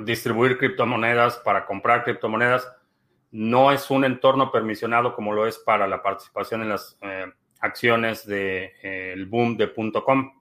[0.01, 2.70] distribuir criptomonedas, para comprar criptomonedas,
[3.33, 7.27] no es un entorno permisionado como lo es para la participación en las eh,
[7.61, 10.40] acciones del de, eh, boom de .com.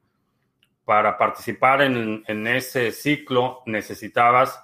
[0.85, 4.63] Para participar en, en, ese ciclo necesitabas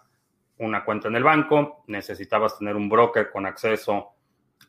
[0.57, 4.15] una cuenta en el banco, necesitabas tener un broker con acceso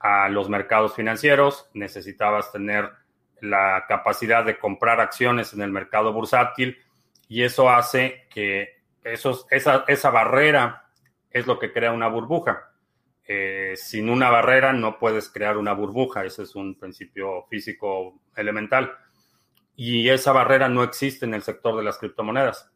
[0.00, 2.90] a los mercados financieros, necesitabas tener
[3.40, 6.76] la capacidad de comprar acciones en el mercado bursátil
[7.28, 10.90] y eso hace que esa, esa barrera
[11.30, 12.70] es lo que crea una burbuja
[13.28, 18.92] eh, sin una barrera no puedes crear una burbuja, ese es un principio físico elemental.
[19.74, 22.70] Y esa barrera no existe en el sector de las criptomonedas.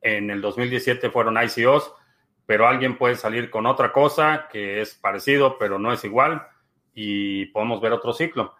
[0.00, 1.92] En el 2017 fueron ICOs,
[2.46, 6.46] pero alguien puede salir con otra cosa que es parecido, pero no es igual,
[6.94, 8.54] y podemos ver otro ciclo.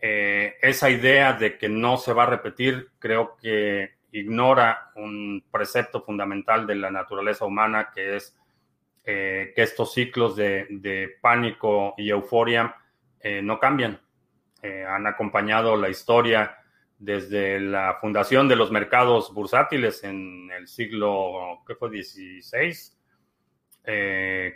[0.00, 6.02] Eh, esa idea de que no se va a repetir, creo que ignora un precepto
[6.02, 8.37] fundamental de la naturaleza humana, que es
[9.10, 12.76] eh, que estos ciclos de, pánico y euforia
[13.20, 13.98] eh, no cambian.
[14.60, 16.58] Eh, han acompañado la historia
[16.98, 21.88] desde la fundación de los mercados bursátiles en el siglo, ¿qué fue?
[21.88, 22.98] 16,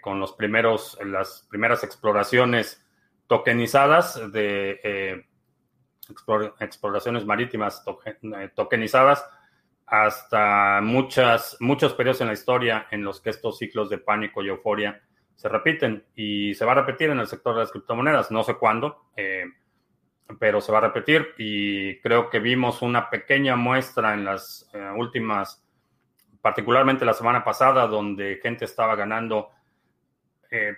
[0.02, 2.86] con los primeros, las primeras exploraciones
[3.28, 5.24] tokenizadas de
[6.60, 7.82] exploraciones marítimas
[8.54, 9.24] tokenizadas
[9.92, 14.48] hasta muchas, muchos periodos en la historia en los que estos ciclos de pánico y
[14.48, 15.02] euforia
[15.34, 18.30] se repiten y se va a repetir en el sector de las criptomonedas.
[18.30, 19.44] No sé cuándo, eh,
[20.38, 24.78] pero se va a repetir y creo que vimos una pequeña muestra en las eh,
[24.96, 25.62] últimas,
[26.40, 29.50] particularmente la semana pasada, donde gente estaba ganando
[30.50, 30.74] eh,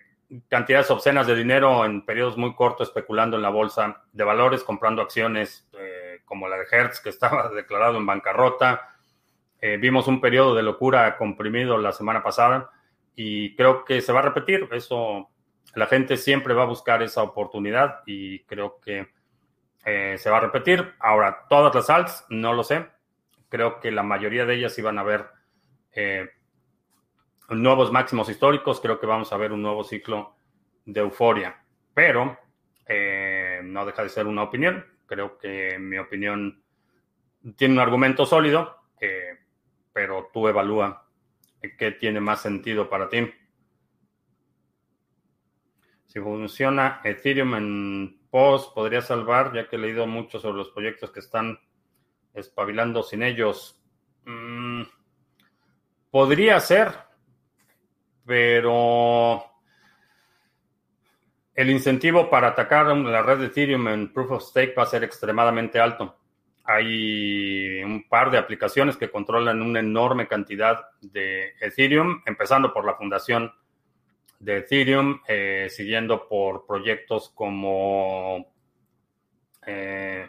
[0.49, 5.03] cantidades obscenas de dinero en periodos muy cortos especulando en la bolsa de valores, comprando
[5.03, 5.71] acciones
[6.25, 8.91] como la de Hertz, que estaba declarado en bancarrota
[9.67, 12.71] eh, vimos un periodo de locura comprimido la semana pasada
[13.17, 14.69] y creo que se va a repetir.
[14.73, 15.31] Eso,
[15.75, 19.09] la gente siempre va a buscar esa oportunidad y creo que
[19.87, 20.93] eh, se va a repetir.
[20.99, 22.89] Ahora, todas las alts, no lo sé.
[23.49, 25.29] Creo que la mayoría de ellas iban a ver
[25.93, 26.29] eh,
[27.49, 28.83] nuevos máximos históricos.
[28.83, 30.37] Creo que vamos a ver un nuevo ciclo
[30.85, 31.65] de euforia.
[31.95, 32.39] Pero
[33.63, 34.85] no deja de ser una opinión.
[35.07, 36.63] Creo que mi opinión
[37.57, 38.77] tiene un argumento sólido
[39.95, 41.09] pero tú evalúa
[41.79, 43.33] qué tiene más sentido para ti.
[46.05, 51.11] Si funciona Ethereum en POS, podría salvar, ya que he leído mucho sobre los proyectos
[51.11, 51.59] que están
[52.35, 53.83] espabilando sin ellos.
[54.27, 54.83] Mm,
[56.11, 56.93] podría ser,
[58.27, 59.45] pero
[61.55, 65.05] el incentivo para atacar la red de Ethereum en Proof of Stake va a ser
[65.05, 66.19] extremadamente alto.
[66.65, 72.95] Hay un par de aplicaciones que controlan una enorme cantidad de Ethereum, empezando por la
[72.95, 73.53] fundación
[74.41, 78.51] de Ethereum, eh, siguiendo por proyectos como
[79.67, 80.27] eh,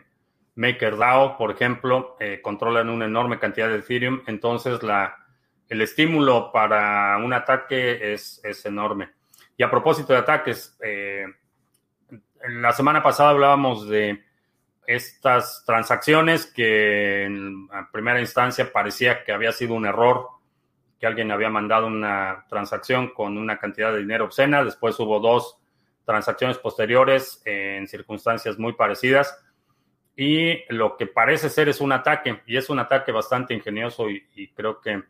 [0.56, 4.22] MakerDAO, por ejemplo, eh, controlan una enorme cantidad de Ethereum.
[4.28, 5.16] Entonces, la,
[5.70, 9.10] el estímulo para un ataque es, es enorme.
[9.58, 10.78] Y a propósito de ataques,
[12.50, 14.22] la semana pasada hablábamos de
[14.88, 20.28] estas transacciones que en primera instancia parecía que había sido un error,
[21.00, 25.58] que alguien había mandado una transacción con una cantidad de dinero obscena, después hubo dos
[26.06, 29.38] transacciones posteriores en circunstancias muy parecidas.
[30.16, 34.48] Y lo que parece ser es un ataque y es un ataque bastante ingenioso y,
[34.56, 35.04] creo que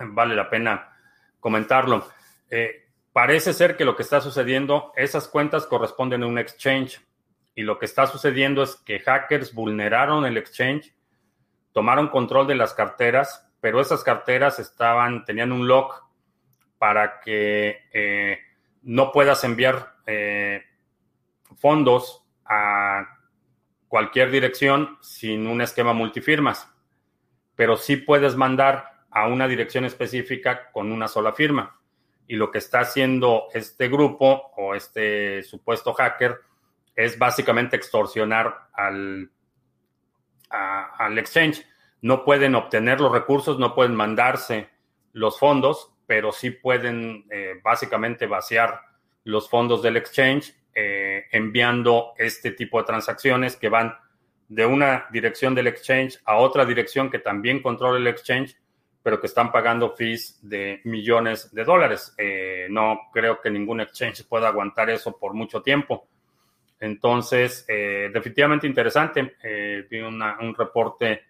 [0.00, 0.96] vale la pena
[1.40, 2.06] comentarlo.
[2.48, 7.00] Eh, parece ser que lo que está sucediendo, esas cuentas corresponden a un exchange
[7.58, 10.94] y lo que está sucediendo es que hackers vulneraron el exchange,
[11.72, 16.04] tomaron control de las carteras, pero esas carteras estaban, tenían un lock
[16.78, 18.38] para que eh,
[18.82, 20.62] no puedas enviar eh,
[21.56, 23.18] fondos a
[23.88, 26.72] cualquier dirección sin un esquema multifirmas,
[27.56, 31.76] pero sí puedes mandar a una dirección específica con una sola firma.
[32.28, 36.46] Y lo que está haciendo este grupo o este supuesto hacker
[36.98, 39.30] es básicamente extorsionar al,
[40.50, 41.64] al exchange.
[42.02, 44.68] No pueden obtener los recursos, no pueden mandarse
[45.12, 48.80] los fondos, pero sí pueden eh, básicamente vaciar
[49.22, 53.94] los fondos del exchange eh, enviando este tipo de transacciones que van
[54.48, 58.56] de una dirección del exchange a otra dirección que también controla el exchange,
[59.04, 62.12] pero que están pagando fees de millones de dólares.
[62.18, 66.08] Eh, no creo que ningún exchange pueda aguantar eso por mucho tiempo.
[66.80, 69.36] Entonces, eh, definitivamente interesante.
[69.42, 71.22] Eh, vi un reporte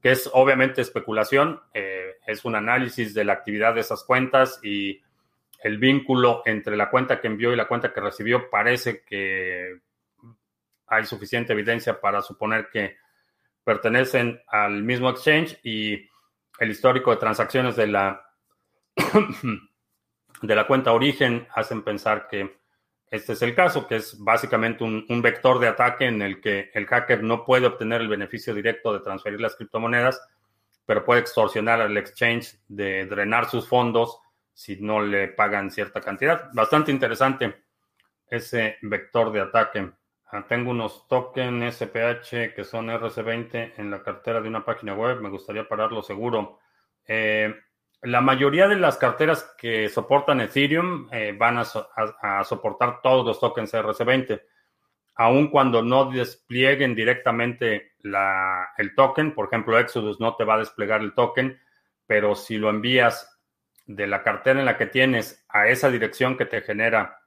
[0.00, 5.00] que es obviamente especulación, eh, es un análisis de la actividad de esas cuentas y
[5.62, 9.80] el vínculo entre la cuenta que envió y la cuenta que recibió parece que
[10.86, 12.96] hay suficiente evidencia para suponer que
[13.64, 16.08] pertenecen al mismo exchange y
[16.60, 18.24] el histórico de transacciones de la
[20.42, 22.57] de la cuenta origen hacen pensar que
[23.10, 26.86] este es el caso, que es básicamente un, vector de ataque en el que el
[26.86, 30.20] hacker no puede obtener el beneficio directo de transferir las criptomonedas,
[30.84, 34.20] pero puede extorsionar al exchange de drenar sus fondos
[34.52, 36.50] si no le pagan cierta cantidad.
[36.52, 37.62] Bastante interesante
[38.26, 39.90] ese vector de ataque.
[40.30, 45.20] Ah, tengo unos tokens SPH que son RC20 en la cartera de una página web.
[45.20, 46.58] Me gustaría pararlo seguro.
[47.06, 47.54] Eh,
[48.02, 53.74] la mayoría de las carteras que soportan Ethereum eh, van a, soportar todos los tokens
[53.74, 54.40] RC20,
[55.16, 57.92] aun cuando no desplieguen directamente
[58.78, 59.34] el token.
[59.34, 61.60] Por ejemplo, Exodus no te va a desplegar el token,
[62.06, 63.36] pero si lo envías
[63.86, 67.20] de la cartera en la que tienes a esa dirección que te genera,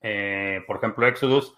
[0.00, 1.56] eh, por ejemplo, Exodus,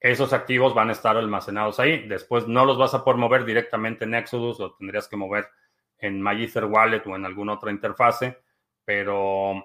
[0.00, 2.08] esos activos van a estar almacenados ahí.
[2.08, 5.48] Después no los vas a poder mover directamente en Exodus, lo tendrías que mover
[5.98, 8.38] en MyEther Wallet o en alguna otra interfase,
[8.84, 9.64] pero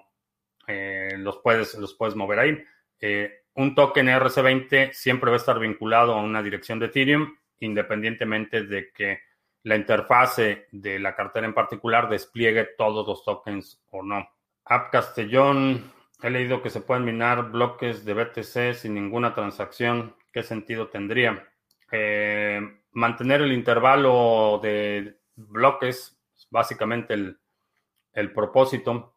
[0.66, 2.64] eh, los, puedes, los puedes mover ahí.
[3.00, 8.64] Eh, un token RC20 siempre va a estar vinculado a una dirección de Ethereum, independientemente
[8.64, 9.20] de que
[9.62, 14.28] la interfase de la cartera en particular despliegue todos los tokens o no.
[14.66, 15.90] App Castellón,
[16.22, 20.16] he leído que se pueden minar bloques de BTC sin ninguna transacción.
[20.32, 21.48] ¿Qué sentido tendría?
[21.92, 22.60] Eh,
[22.92, 26.18] mantener el intervalo de bloques
[26.54, 29.16] básicamente el, propósito.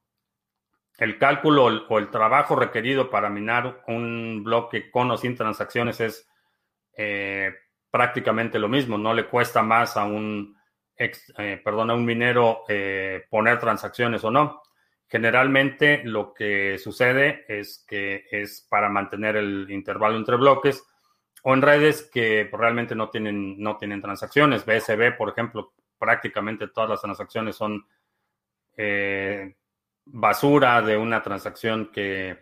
[0.97, 6.27] El cálculo o el trabajo requerido para minar un bloque con o sin transacciones es
[6.97, 7.53] eh,
[7.91, 8.97] prácticamente lo mismo.
[8.97, 10.57] No le cuesta más a un,
[10.97, 14.63] eh, perdón, a un minero eh, poner transacciones o no.
[15.07, 20.83] Generalmente lo que sucede es que es para mantener el intervalo entre bloques
[21.43, 24.65] o en redes que realmente no tienen, no tienen transacciones.
[24.65, 27.85] BSB, por ejemplo, prácticamente todas las transacciones son
[28.77, 29.55] eh,
[30.05, 32.37] basura de una transacción que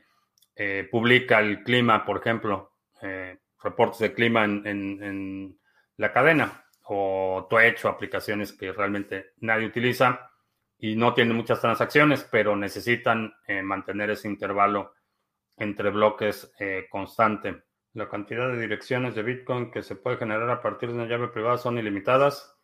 [0.56, 5.58] eh, publica el clima, por ejemplo, eh, reportes de clima en,
[5.98, 10.30] la cadena, o Twitch o aplicaciones que realmente nadie utiliza
[10.78, 13.34] y no tienen muchas transacciones, pero necesitan
[13.64, 14.94] mantener ese intervalo
[15.56, 16.52] entre bloques
[16.90, 17.64] constante.
[17.94, 21.30] La cantidad de direcciones de Bitcoin que se puede generar a partir de una llave
[21.30, 22.55] privada son ilimitadas.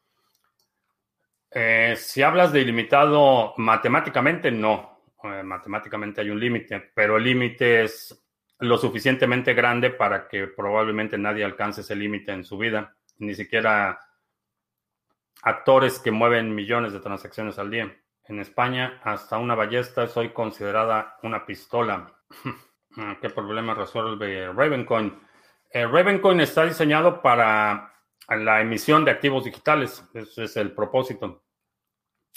[1.54, 5.02] Eh, si hablas de ilimitado matemáticamente, no.
[5.24, 8.18] Eh, matemáticamente hay un límite, pero el límite es
[8.60, 12.96] lo suficientemente grande para que probablemente nadie alcance ese límite en su vida.
[13.18, 14.00] Ni siquiera
[15.44, 17.96] actores que mueven millones de transacciones al día.
[18.26, 22.14] En España, hasta una ballesta es hoy considerada una pistola.
[23.22, 25.20] ¿Qué problema resuelve Ravencoin?
[25.70, 27.91] Eh, Ravencoin está diseñado para
[28.36, 30.04] la emisión de activos digitales.
[30.14, 31.44] Ese es el propósito.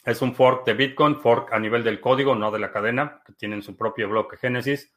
[0.04, 3.32] Es un fork de Bitcoin, fork a nivel del código, no de la cadena, que
[3.32, 4.92] tienen su propio bloque Génesis.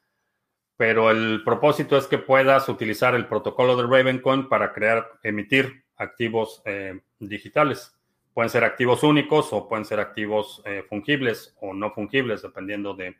[0.76, 6.62] Pero el propósito es que puedas utilizar el protocolo de Ravencoin para crear, emitir activos
[6.64, 7.94] eh, digitales.
[8.32, 13.16] Pueden ser activos únicos o pueden ser activos eh, fungibles o no fungibles, dependiendo de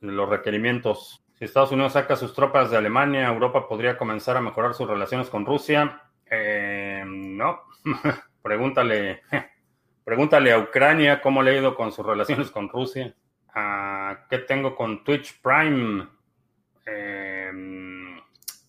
[0.00, 1.24] los requerimientos.
[1.34, 5.28] Si Estados Unidos saca sus tropas de Alemania, Europa podría comenzar a mejorar sus relaciones
[5.28, 6.02] con Rusia.
[6.30, 6.75] Eh,
[7.36, 7.62] no.
[8.42, 9.22] pregúntale,
[10.04, 13.14] pregúntale a Ucrania cómo le ha ido con sus relaciones con Rusia.
[13.54, 16.06] Ah, ¿Qué tengo con Twitch Prime?
[16.84, 17.50] Eh,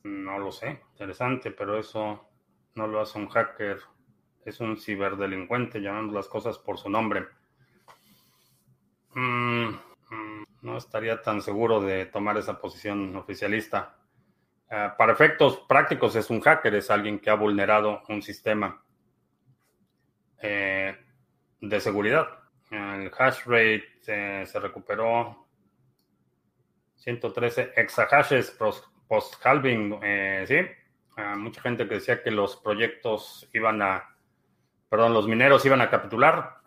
[0.03, 0.81] no lo sé.
[0.91, 2.29] Interesante, pero eso
[2.75, 3.79] no lo hace un hacker
[4.47, 7.27] es un ciberdelincuente, llamando las cosas por su nombre.
[9.13, 13.96] Mm, mm, no estaría tan seguro de tomar esa posición oficialista.
[14.69, 18.83] Ah, para efectos prácticos es un hacker, es alguien que ha vulnerado un sistema
[20.41, 20.95] eh,
[21.61, 22.27] de seguridad.
[22.69, 25.47] El hash rate eh, se recuperó
[26.95, 28.51] 113 exahashes
[29.07, 30.57] post-halving, eh, ¿sí?
[31.15, 34.15] Ah, mucha gente que decía que los proyectos iban a
[34.89, 36.61] perdón, los mineros iban a capitular.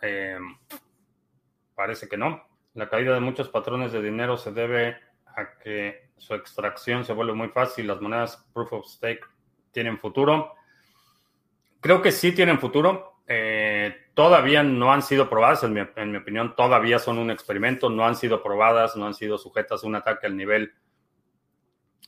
[1.74, 2.46] Parece que no.
[2.74, 7.32] La caída de muchos patrones de dinero se debe a que su extracción se vuelve
[7.32, 7.86] muy fácil.
[7.86, 9.26] Las monedas proof of stake
[9.72, 10.54] tienen futuro.
[11.80, 13.22] Creo que sí tienen futuro.
[13.26, 18.16] Eh, todavía no han sido probadas, en mi, opinión, todavía son un experimento, no han
[18.16, 20.72] sido probadas, no han sido sujetas a un ataque al nivel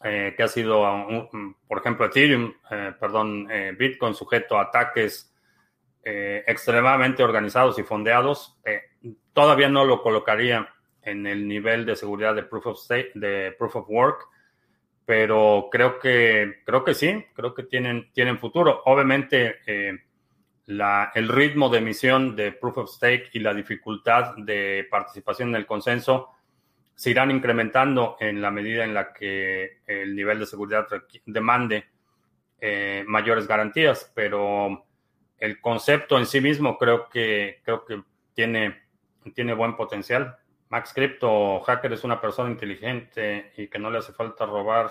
[0.03, 0.83] eh, que ha sido,
[1.69, 2.55] por ejemplo, Ethereum,
[2.99, 3.49] perdón,
[3.79, 5.33] Bitcoin sujeto a ataques
[6.05, 8.83] eh, extremadamente organizados y fondeados, eh,
[9.33, 10.69] todavía no lo colocaría
[11.03, 14.29] en el nivel de seguridad de Proof of Stake, de Proof of Work,
[15.05, 18.83] pero creo que, creo que sí, creo que tienen, tienen futuro.
[18.85, 19.99] Obviamente, eh,
[20.67, 25.57] la, el ritmo de emisión de Proof of Stake y la dificultad de participación en
[25.57, 26.31] el consenso
[26.95, 30.87] se irán incrementando en la medida en la que el nivel de seguridad
[31.27, 31.87] demande
[33.07, 34.85] mayores garantías, pero
[35.43, 38.01] el concepto en sí mismo creo que, creo que
[38.33, 38.81] tiene,
[39.35, 40.37] tiene buen potencial.
[40.73, 44.91] Max Crypto, hacker es una persona inteligente y que no le hace falta robar,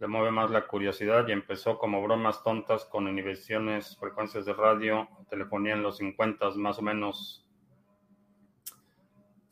[0.00, 5.08] le mueve más la curiosidad y empezó como bromas tontas con inhibiciones, frecuencias de radio,
[5.30, 7.46] telefonía en los 50 más o menos.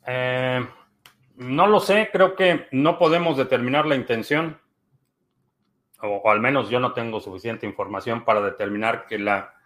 [0.05, 0.67] Eh,
[1.37, 4.59] no lo sé, creo que no podemos determinar la intención,
[6.01, 9.60] o al menos yo no tengo suficiente información para determinar que la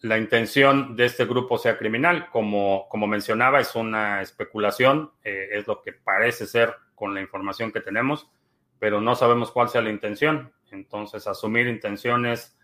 [0.00, 2.28] la intención de este grupo sea criminal.
[2.30, 7.72] Como, como mencionaba, es una especulación, eh, es lo que parece ser con la información
[7.72, 8.30] que tenemos,
[8.78, 10.52] pero no sabemos cuál sea la intención.
[10.70, 12.58] Entonces, asumir intenciones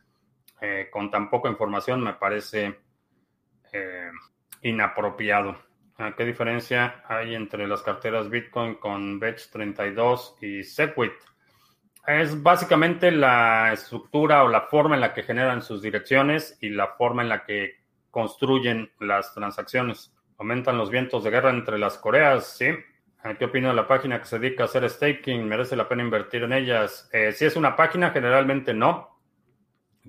[0.61, 2.78] eh, con tan poca información me parece
[3.72, 4.11] eh,
[4.62, 5.57] inapropiado.
[5.97, 11.12] Ah, ¿Qué diferencia hay entre las carteras Bitcoin con Vetch32 y Segwit?
[12.07, 16.88] Es básicamente la estructura o la forma en la que generan sus direcciones y la
[16.88, 17.76] forma en la que
[18.11, 20.14] construyen las transacciones.
[20.38, 22.66] Aumentan los vientos de guerra entre las Coreas, ¿sí?
[23.38, 25.48] ¿Qué opina de la página que se dedica a hacer staking?
[25.48, 27.09] ¿Merece la pena invertir en ellas?
[27.11, 29.18] Eh, si es una página, generalmente no.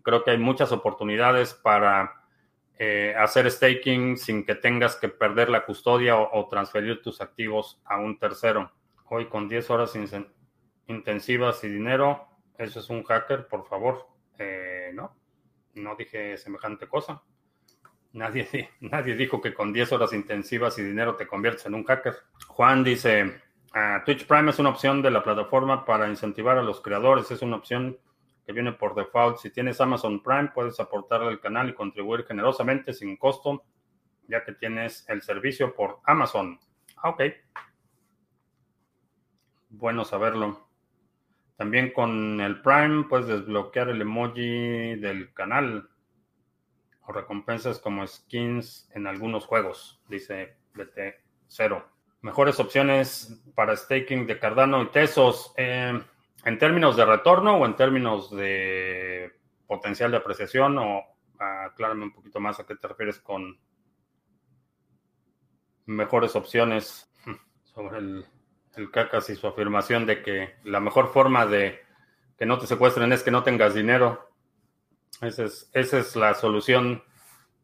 [0.03, 2.25] Creo que hay muchas oportunidades para
[2.77, 7.81] eh, hacer staking sin que tengas que perder la custodia o, o, transferir tus activos
[7.85, 8.69] a un tercero.
[9.05, 10.09] Hoy con 10 horas sin,
[10.88, 12.27] intensivas y dinero,
[12.57, 14.07] eso es un hacker, por favor.
[14.38, 15.15] Eh, no,
[15.75, 17.21] no dije semejante cosa.
[18.13, 18.69] Nadie,
[19.17, 22.15] dijo que con 10 horas intensivas y dinero te conviertes en un hacker.
[22.47, 23.41] Juan dice,
[23.73, 27.41] ah, Twitch Prime es una opción de la plataforma para incentivar a los creadores, es
[27.41, 27.99] una opción
[28.45, 29.38] que viene por default.
[29.38, 33.65] Si tienes Amazon Prime, puedes aportarle al canal y contribuir generosamente sin costo,
[34.27, 36.57] ya que tienes el servicio por Amazon.
[36.97, 37.23] Ah, ok.
[39.69, 40.64] Bueno saberlo.
[41.58, 45.89] También con el Prime puedes desbloquear el emoji del canal
[47.08, 51.84] o recompensas como skins en algunos juegos, dice BT0.
[52.22, 55.53] Mejores opciones para staking de Cardano y Tesos.
[55.56, 56.01] Eh,
[56.45, 59.32] en términos de retorno o en términos de
[59.68, 61.03] potencial de apreciación o
[61.39, 63.60] aclárame un poquito más a qué te refieres con
[65.88, 67.12] mejores opciones
[67.64, 68.26] sobre el
[68.78, 71.82] el cacas y su afirmación de que la mejor forma de
[72.38, 74.30] que no te secuestren es que no tengas dinero.
[75.21, 77.03] Esa es, esa es la solución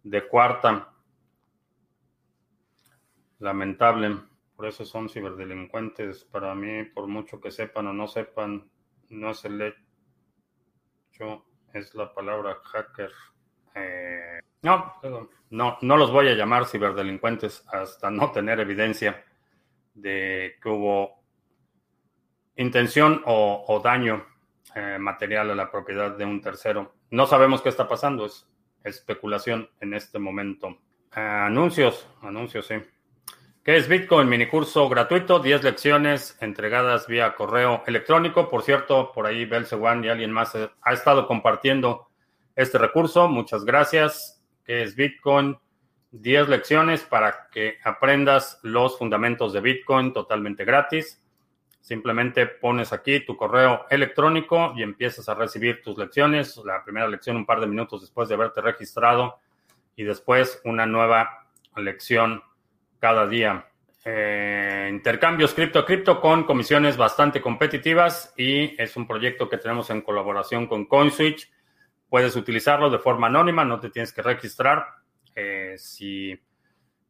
[0.03, 0.93] de cuarta.
[3.39, 4.17] Lamentable.
[4.55, 6.23] Por eso son ciberdelincuentes.
[6.23, 8.69] Para mí, por mucho que sepan o no sepan,
[9.09, 9.61] no es el
[11.11, 13.11] hecho, es la palabra hacker.
[13.75, 14.93] Eh, no,
[15.49, 19.25] no, no los voy a llamar ciberdelincuentes hasta no tener evidencia
[19.93, 21.23] de que hubo
[22.55, 24.25] intención o, daño
[24.75, 26.95] eh, material a la propiedad de un tercero.
[27.09, 28.47] No sabemos qué está pasando, es
[28.83, 30.77] especulación en este momento.
[31.11, 32.75] anuncios, anuncios, sí.
[33.63, 34.27] ¿Qué es Bitcoin?
[34.27, 38.49] Minicurso gratuito, 10 lecciones entregadas vía correo electrónico.
[38.49, 42.07] Por cierto, por ahí Belsewan y alguien más ha estado compartiendo
[42.55, 43.27] este recurso.
[43.27, 44.43] Muchas gracias.
[44.65, 45.59] ¿Qué es Bitcoin?
[46.11, 51.21] 10 lecciones para que aprendas los fundamentos de Bitcoin totalmente gratis.
[51.79, 56.57] Simplemente pones aquí tu correo electrónico y empiezas a recibir tus lecciones.
[56.65, 59.39] La primera lección un par de minutos después de haberte registrado
[59.95, 61.47] y después una nueva
[61.77, 62.43] lección
[62.99, 63.67] cada día.
[64.03, 69.89] Eh, intercambios cripto a cripto con comisiones bastante competitivas y es un proyecto que tenemos
[69.91, 71.49] en colaboración con CoinSwitch.
[72.09, 75.00] Puedes utilizarlo de forma anónima, no te tienes que registrar.
[75.35, 76.39] Eh, si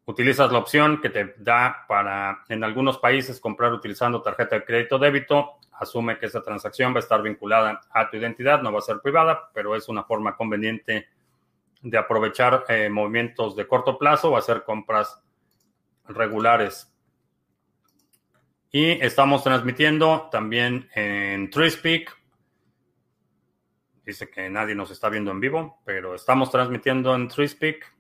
[0.06, 5.00] utilizas la opción que te da para en algunos países comprar utilizando tarjeta de crédito
[5.00, 8.84] débito, asume que esa transacción va a estar vinculada a tu identidad, no va a
[8.84, 11.10] ser privada, pero es una forma conveniente
[11.82, 15.20] de aprovechar eh, movimientos de corto plazo o hacer compras
[16.08, 16.88] regulares.
[18.72, 22.18] Y estamos transmitiendo también en TreeSpeak.
[24.06, 27.94] Dice que nadie nos está viendo en vivo, pero estamos transmitiendo en TreeSpeak.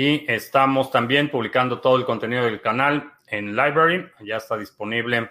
[0.00, 4.08] Y estamos también publicando todo el contenido del canal en Library.
[4.20, 5.28] Ya está disponible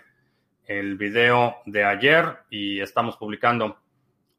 [0.65, 3.79] el video de ayer y estamos publicando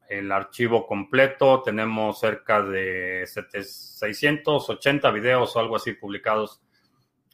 [0.07, 1.63] el archivo completo.
[1.63, 6.61] Tenemos cerca de 680 videos o algo así publicados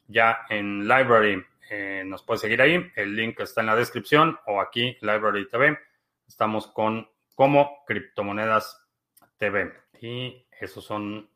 [0.08, 1.44] ya en Library.
[1.70, 2.82] Eh, nos puede seguir ahí.
[2.96, 5.78] El link está en la descripción o aquí, Library TV.
[6.26, 8.88] Estamos con como Criptomonedas
[9.38, 9.74] TV.
[10.00, 11.35] Y esos son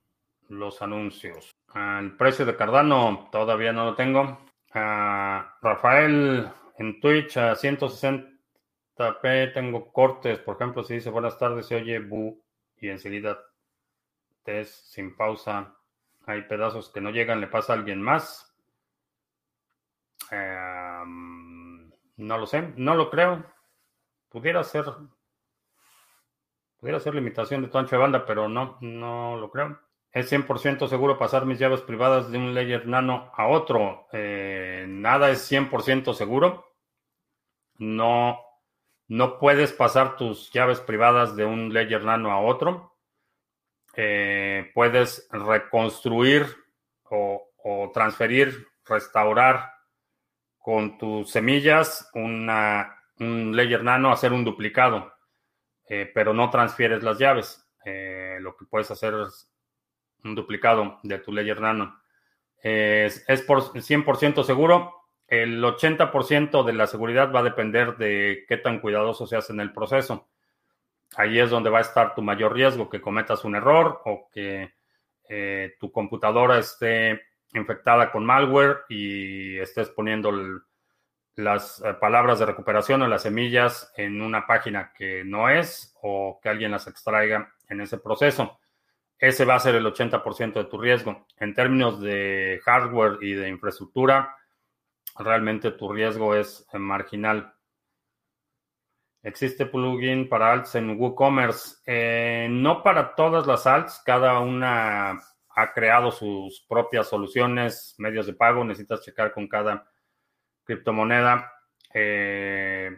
[0.49, 1.51] los anuncios.
[1.73, 4.39] El precio de Cardano todavía no lo tengo.
[4.73, 10.39] Rafael en Twitch a 160p tengo cortes.
[10.39, 12.43] Por ejemplo, si dice buenas tardes, se oye bu
[12.77, 13.39] y enseguida
[14.43, 15.75] test sin pausa.
[16.25, 18.55] Hay pedazos que no llegan, le pasa a alguien más.
[20.31, 23.43] Em, no lo sé, no lo creo.
[24.29, 24.85] Pudiera ser.
[26.79, 29.88] Pudiera ser limitación de tu ancho de banda, pero no, no lo creo.
[30.11, 34.07] Es 100% seguro pasar mis llaves privadas de un layer nano a otro.
[34.11, 36.65] Eh, nada es 100% seguro.
[37.77, 38.39] No,
[39.07, 42.97] no puedes pasar tus llaves privadas de un layer nano a otro.
[43.95, 46.45] Eh, puedes reconstruir
[47.11, 49.71] o transferir, restaurar
[50.57, 52.47] con tus semillas un
[53.55, 55.13] layer nano hacer un duplicado,
[55.87, 57.65] eh, pero no transfieres las llaves.
[58.39, 59.51] Lo que puedes hacer es
[60.23, 61.99] un duplicado de tu layer nano.
[62.61, 64.95] es, es por 100% seguro.
[65.27, 69.71] El 80% de la seguridad va a depender de qué tan cuidadoso seas en el
[69.71, 70.27] proceso.
[71.15, 74.73] Ahí es donde va a estar tu mayor riesgo, que cometas un error o que
[75.27, 77.21] eh, tu computadora esté
[77.53, 80.31] infectada con malware y estés poniendo
[81.35, 86.39] las eh, palabras de recuperación o las semillas en una página que no es o
[86.41, 88.59] que alguien las extraiga en ese proceso.
[89.19, 91.27] Ese va a ser el 80% de tu riesgo.
[91.37, 94.35] En términos de hardware y de infraestructura,
[95.17, 97.53] realmente tu riesgo es eh, marginal.
[99.21, 101.77] ¿Existe plugin para alts en WooCommerce?
[101.85, 108.33] Eh, no para todas las alts, cada una ha creado sus propias soluciones, medios de
[108.33, 109.85] pago, necesitas checar con cada
[110.63, 111.51] criptomoneda
[111.93, 112.91] eh,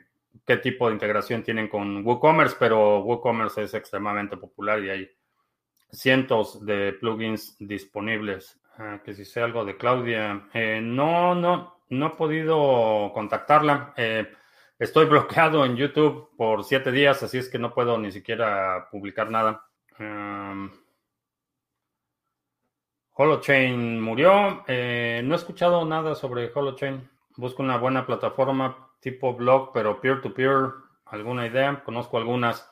[0.46, 5.12] qué tipo de integración tienen con WooCommerce, pero WooCommerce es extremadamente popular y hay
[5.92, 8.60] cientos de plugins disponibles.
[8.78, 13.94] Ah, que si sé algo de Claudia, eh, no, no, no he podido contactarla.
[13.98, 14.28] Eh,
[14.80, 19.30] estoy bloqueado en YouTube por siete días, así es que no puedo ni siquiera publicar
[19.30, 19.66] nada.
[23.14, 24.64] Holochain murió.
[24.68, 27.10] Eh, no he escuchado nada sobre Holochain.
[27.38, 30.72] Busco una buena plataforma tipo blog, pero peer-to-peer.
[31.06, 31.84] ¿Alguna idea?
[31.84, 32.71] Conozco algunas.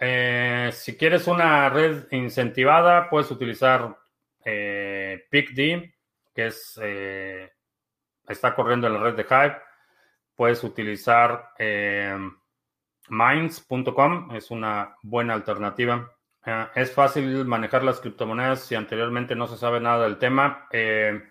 [0.00, 3.96] Eh, si quieres una red incentivada, puedes utilizar
[4.44, 5.92] eh, PICD,
[6.34, 6.80] que es
[8.26, 9.56] está corriendo en la red de Hive.
[10.34, 11.50] Puedes utilizar
[13.10, 16.10] Minds.com, es una buena alternativa.
[16.74, 20.66] ¿Es fácil manejar las criptomonedas si anteriormente no se sabe nada del tema?
[20.70, 21.22] Eh,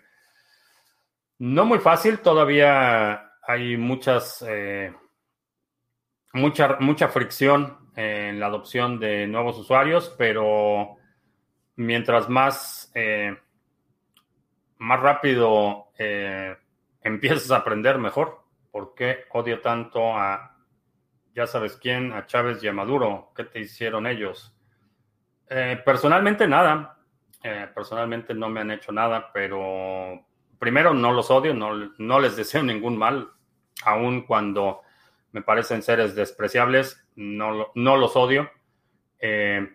[1.38, 4.94] no muy fácil, todavía hay muchas, eh,
[6.34, 10.96] mucha, mucha fricción en la adopción de nuevos usuarios, pero
[11.76, 13.36] mientras más, eh,
[14.78, 15.88] más rápido
[17.02, 18.40] empiezas a aprender, mejor.
[18.70, 20.56] ¿Por qué odio tanto a,
[21.34, 23.32] ya sabes quién, a Chávez y a Maduro?
[23.34, 24.54] ¿Qué te hicieron ellos?
[25.48, 26.96] Eh, personalmente nada.
[27.42, 30.26] Eh, personalmente no me han hecho nada, pero
[30.58, 33.30] primero no los odio, no, no les deseo ningún mal,
[33.84, 34.82] aun cuando
[35.32, 38.50] me parecen seres despreciables, no, los odio.
[39.18, 39.68] Eh,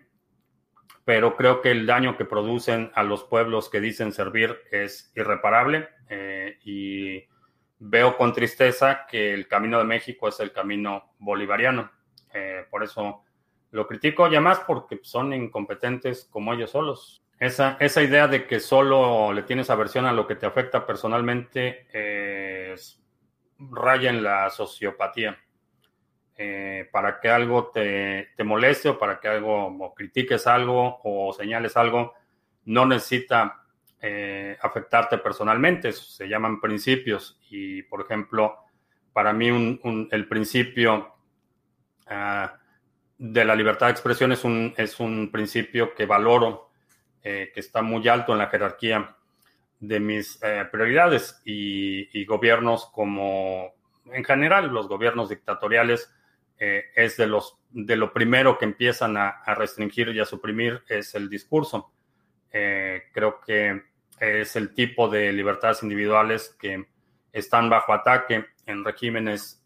[1.04, 5.88] pero creo que el daño que producen a los pueblos que dicen servir es irreparable
[6.64, 7.24] y
[7.78, 11.92] veo con tristeza que el camino de México es el camino bolivariano.
[12.70, 13.22] por eso
[13.70, 17.22] lo critico ya más porque son incompetentes como ellos solos.
[17.38, 21.86] Esa, esa idea de que solo le tienes aversión a lo que te afecta personalmente
[21.92, 23.00] es,
[23.58, 25.38] raya en la sociopatía.
[26.38, 32.12] Eh, para que algo te, moleste o para que algo critiques algo o señales algo,
[32.66, 33.62] no necesita
[34.02, 35.92] eh, afectarte personalmente.
[35.92, 37.40] se llaman principios.
[37.48, 38.58] Y, por ejemplo,
[39.14, 39.80] para mí
[40.10, 41.14] el principio
[42.06, 42.58] ah,
[43.16, 46.70] de la libertad de expresión es un, es un principio que valoro,
[47.22, 49.16] eh, que está muy alto en la jerarquía
[49.80, 50.38] de mis
[50.70, 53.74] prioridades y, gobiernos como,
[54.06, 56.12] en general, los gobiernos dictatoriales
[56.58, 61.14] eh, es de, los, de lo primero que empiezan a, restringir y a suprimir es
[61.14, 61.92] el discurso.
[62.50, 63.82] creo que
[64.18, 66.86] es el tipo de libertades individuales que
[67.32, 69.62] están bajo ataque en regímenes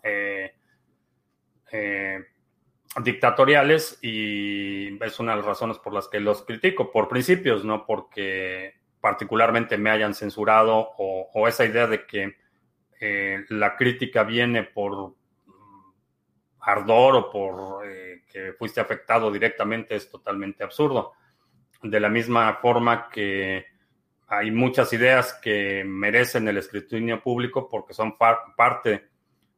[2.98, 7.86] dictatoriales y es una de las razones por las que los critico, por principios, no
[7.86, 12.36] porque particularmente me hayan censurado o, esa idea de que
[13.00, 15.14] eh, la crítica viene por
[16.62, 21.12] ardor o por eh, que fuiste afectado directamente es totalmente absurdo.
[21.82, 23.66] De la misma forma que
[24.26, 29.08] hay muchas ideas que merecen el escrutinio público porque son parte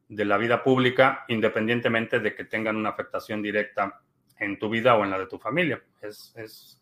[0.07, 4.01] de la vida pública, independientemente de que tengan una afectación directa
[4.37, 5.81] en tu vida o en la de tu familia.
[6.01, 6.81] Es, es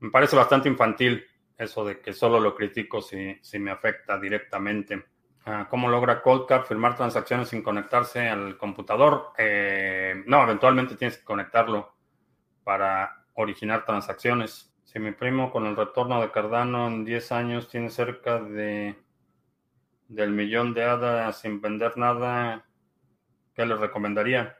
[0.00, 1.24] me parece bastante infantil
[1.56, 5.04] eso de que solo lo critico si, si me afecta directamente.
[5.50, 9.32] Ah, ¿Cómo logra Coldcard firmar transacciones sin conectarse al computador?
[9.38, 11.94] Eh, no, eventualmente tienes que conectarlo
[12.64, 14.70] para originar transacciones.
[14.84, 18.94] Si mi primo con el retorno de Cardano en 10 años tiene cerca de
[20.08, 22.66] del millón de hadas sin vender nada,
[23.54, 24.58] ¿qué les recomendaría?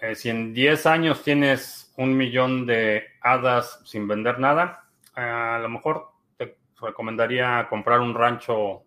[0.00, 5.68] Eh, si en 10 años tienes un millón de hadas sin vender nada, a lo
[5.68, 8.84] mejor te recomendaría comprar un rancho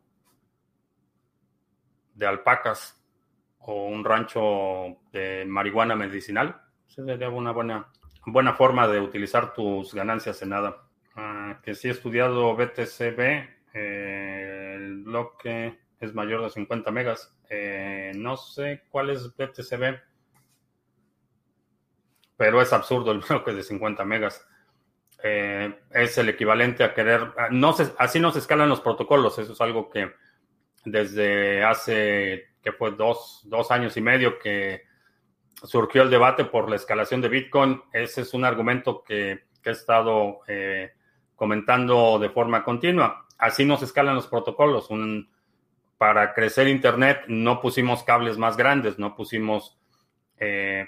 [2.17, 2.99] de alpacas
[3.59, 6.61] o un rancho de marihuana medicinal.
[6.87, 7.87] Sería una buena,
[8.25, 10.83] buena forma de utilizar tus ganancias en nada.
[11.15, 13.19] Ah, que si he estudiado BTCB,
[13.73, 17.35] eh, el bloque es mayor de 50 megas.
[17.49, 19.99] Eh, no sé cuál es BTCB,
[22.35, 24.47] pero es absurdo el bloque de 50 megas.
[25.23, 29.53] Eh, es el equivalente a querer, ah, no así no se escalan los protocolos, eso
[29.53, 30.13] es algo que
[30.85, 34.83] desde hace, que fue dos, años y medio que
[35.63, 39.73] surgió el debate por la escalación de Bitcoin, ese es un argumento que, que he
[39.73, 40.39] estado
[41.35, 44.89] comentando de forma continua así nos escalan los protocolos.
[45.97, 49.79] para crecer Internet no pusimos cables más grandes, no pusimos
[50.37, 50.87] eh,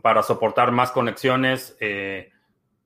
[0.00, 2.30] para soportar más conexiones, eh,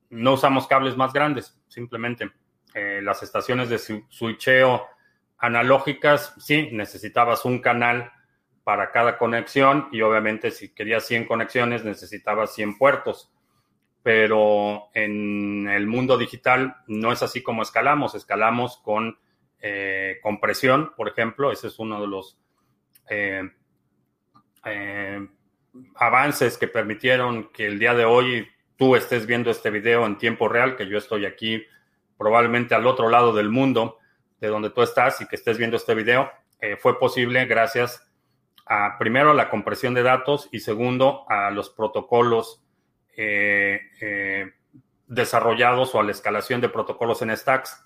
[0.09, 2.31] no usamos cables más grandes, simplemente.
[2.73, 4.87] Eh, las estaciones de switcheo
[5.41, 8.11] analógicas, sí, necesitabas un canal
[8.63, 13.33] para cada conexión y obviamente si querías 100 conexiones necesitabas 100 puertos.
[14.03, 19.17] Pero en el mundo digital no es así como escalamos, escalamos con
[19.59, 22.39] eh, compresión, por ejemplo, ese es uno de los
[23.09, 23.43] eh,
[24.65, 25.27] eh,
[25.95, 30.47] avances que permitieron que el día de hoy tú estés viendo este video en tiempo
[30.47, 31.63] real, que yo estoy aquí
[32.17, 33.97] probablemente al otro lado del mundo
[34.41, 36.29] de donde tú estás y que estés viendo este video,
[36.79, 38.05] fue posible gracias
[38.65, 42.63] a primero a la compresión de datos y segundo a los protocolos
[43.17, 44.49] eh, eh,
[45.07, 47.85] desarrollados o a la escalación de protocolos en stacks.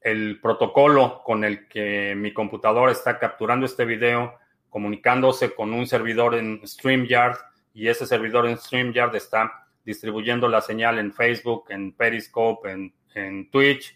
[0.00, 4.38] El protocolo con el que mi computadora está capturando este video,
[4.70, 7.36] comunicándose con un servidor en StreamYard
[7.74, 13.95] y ese servidor en StreamYard está distribuyendo la señal en Facebook, en Periscope, en Twitch,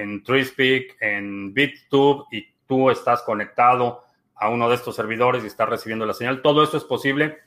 [0.00, 4.02] en TreeSpeak, en BitTube y tú estás conectado
[4.34, 6.42] a uno de estos servidores y estás recibiendo la señal.
[6.42, 7.38] Todo esto es posible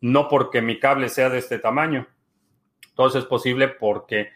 [0.00, 2.06] no porque mi cable sea de este tamaño.
[2.94, 4.30] Todo eso es posible porque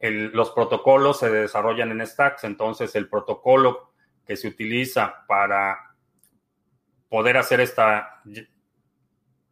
[0.00, 2.44] los protocolos se desarrollan en stacks.
[2.44, 3.92] Entonces, el protocolo
[4.26, 5.94] que se utiliza para
[7.08, 8.22] poder hacer esta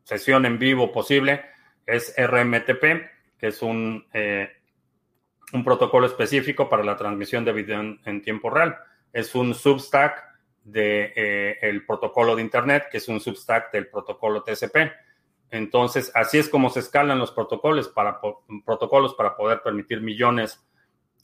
[0.04, 1.44] sesión en vivo posible
[1.84, 4.50] es RMTP, que es un, eh,
[5.52, 8.76] un protocolo específico para la transmisión de video en, tiempo real.
[9.12, 10.24] Es un substack
[10.64, 14.92] del de, eh, protocolo de Internet, que es un substack del protocolo TCP.
[15.50, 18.20] Entonces, así es como se escalan los protocolos para,
[18.64, 20.60] protocolos para poder permitir millones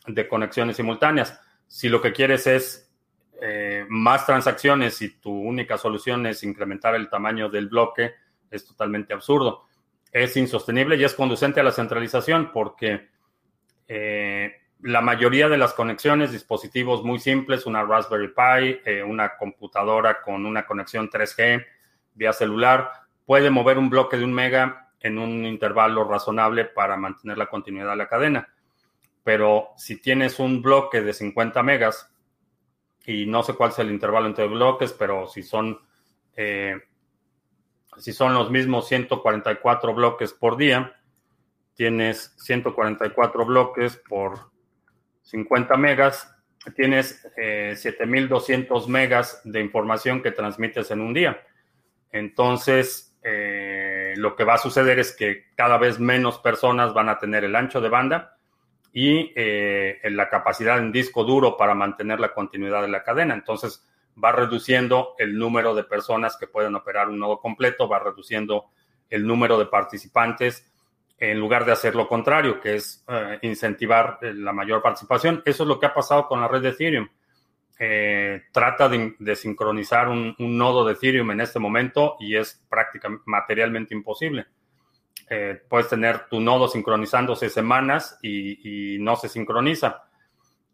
[0.06, 1.38] de conexiones simultáneas.
[1.66, 2.92] Si lo que quieres es
[3.40, 8.12] eh, más transacciones y tu única solución es incrementar el tamaño del bloque,
[8.50, 9.64] es totalmente absurdo.
[10.12, 13.08] Es insostenible y es conducente a la centralización porque
[13.94, 20.22] eh, la mayoría de las conexiones, dispositivos muy simples, una Raspberry Pi, eh, una computadora
[20.22, 21.62] con una conexión 3G
[22.14, 22.90] vía celular,
[23.26, 27.90] puede mover un bloque de un mega en un intervalo razonable para mantener la continuidad
[27.90, 28.48] de la cadena.
[29.22, 32.10] Pero si tienes un bloque de 50 megas,
[33.04, 35.78] y no sé cuál es el intervalo entre bloques, pero si son,
[36.34, 36.80] eh,
[37.98, 40.96] si son los mismos 144 bloques por día,
[41.74, 44.50] tienes 144 bloques por
[45.22, 46.34] 50 megas,
[46.76, 51.42] tienes 7200 megas de información que transmites en un día.
[52.12, 57.18] Entonces, eh, lo que va a suceder es que cada vez menos personas van a
[57.18, 58.36] tener el ancho de banda
[58.92, 63.34] y eh, la capacidad en disco duro para mantener la continuidad de la cadena.
[63.34, 63.86] Entonces
[64.22, 68.66] va reduciendo el número de personas que pueden operar un nodo completo, va reduciendo
[69.08, 70.70] el número de participantes
[71.22, 75.40] en lugar de hacer lo contrario, que es eh, incentivar la mayor participación.
[75.44, 77.08] Eso es lo que ha pasado con la red de Ethereum.
[77.78, 83.94] Eh, trata de, sincronizar un, nodo de Ethereum en este momento y es prácticamente materialmente
[83.94, 84.46] imposible.
[85.30, 90.02] Eh, puedes tener tu nodo sincronizándose semanas y, no se sincroniza.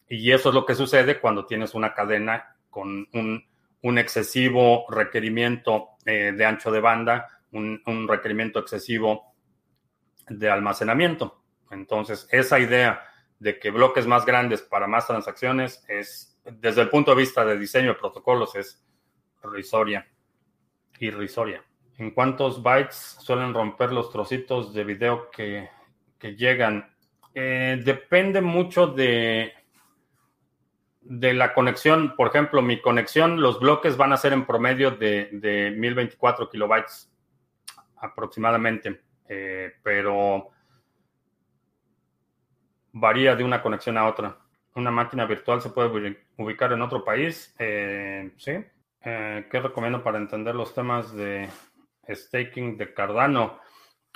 [0.09, 6.33] Y eso es lo que sucede cuando tienes una cadena con un, excesivo requerimiento eh,
[6.35, 9.29] de ancho de banda, un, un requerimiento excesivo
[10.29, 11.43] de almacenamiento.
[11.71, 13.03] Entonces, esa idea
[13.39, 17.59] de que bloques más grandes para más transacciones es desde el punto de vista de
[17.59, 18.85] diseño de protocolos es
[19.43, 20.07] risoria.
[20.99, 21.63] Irrisoria.
[21.99, 25.69] ¿En cuántos bytes suelen romper los trocitos de video que,
[26.21, 26.91] llegan?
[27.35, 29.53] Eh, depende mucho de,
[31.01, 32.15] de la conexión.
[32.17, 37.11] Por ejemplo, mi conexión, los bloques van a ser en promedio de, de 1024 kilobytes
[37.97, 39.03] aproximadamente.
[39.29, 40.51] Eh, pero
[42.93, 44.39] varía de una conexión a otra
[44.79, 47.55] una máquina virtual se puede ubicar en otro país.
[47.59, 48.53] Eh, sí.
[49.03, 51.49] Eh, ¿Qué recomiendo para entender los temas de
[52.09, 53.61] staking de Cardano?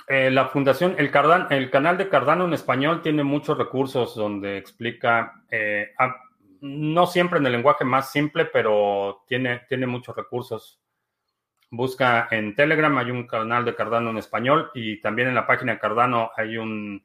[0.07, 1.09] La fundación, el,
[1.49, 5.45] el canal de Cardano en español tiene muchos recursos donde explica,
[6.59, 10.82] no siempre en el lenguaje más simple, pero tiene, tiene muchos recursos.
[11.75, 15.73] Busca en Telegram, hay un canal de Cardano en español y también en la página
[15.73, 17.03] de Cardano hay un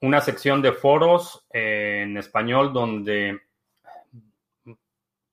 [0.00, 3.40] una sección de foros eh, en español donde,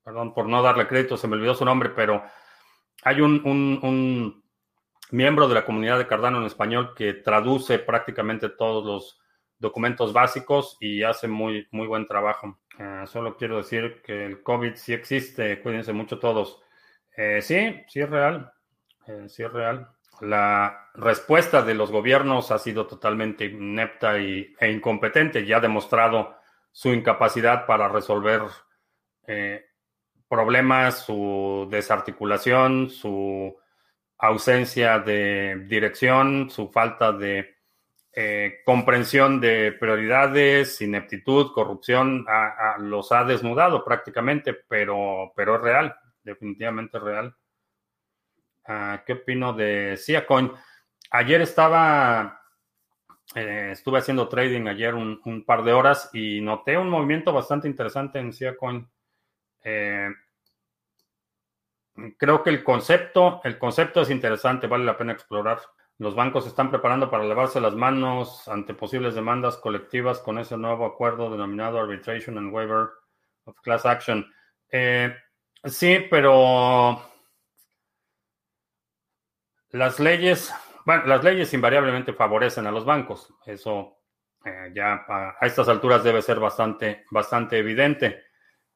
[0.02, 2.22] perdón por no darle crédito, se me olvidó su nombre, pero
[3.02, 4.42] hay un,
[5.12, 9.20] miembro de la comunidad de Cardano en español que traduce prácticamente todos los
[9.58, 12.58] documentos básicos y hace muy, muy buen trabajo.
[12.78, 16.60] Eh, solo quiero decir que el COVID sí existe, cuídense mucho todos.
[17.16, 18.52] Eh, sí, sí es real,
[19.28, 19.88] sí es real
[20.20, 26.36] la respuesta de los gobiernos ha sido totalmente inepta y, e incompetente y ha demostrado
[26.72, 28.42] su incapacidad para resolver
[29.26, 29.66] eh,
[30.28, 33.56] problemas, su desarticulación, su
[34.18, 37.56] ausencia de dirección, su falta de
[38.12, 42.24] eh, comprensión de prioridades, ineptitud, corrupción,
[42.78, 47.36] los ha desnudado prácticamente, pero, pero es real, definitivamente es real.
[48.66, 50.52] Ah, ¿Qué opino de Coin?
[51.10, 52.42] Ayer estaba,
[53.34, 58.18] eh, estuve haciendo trading ayer un, par de horas y noté un movimiento bastante interesante
[58.18, 58.88] en Siacoin.
[59.62, 60.08] Eh,
[62.16, 65.60] creo que el concepto, el concepto es interesante, vale la pena explorar.
[65.98, 70.84] Los bancos están preparando para lavarse las manos ante posibles demandas colectivas con ese nuevo
[70.84, 72.88] acuerdo denominado Arbitration and Waiver
[73.44, 74.26] of Class Action.
[74.70, 75.14] Eh,
[75.64, 77.00] sí, pero
[79.76, 80.52] las leyes
[80.84, 83.32] Bueno, las leyes invariablemente favorecen a los bancos.
[83.44, 83.98] Eso
[84.44, 88.22] eh, ya a, estas alturas debe ser bastante, bastante evidente.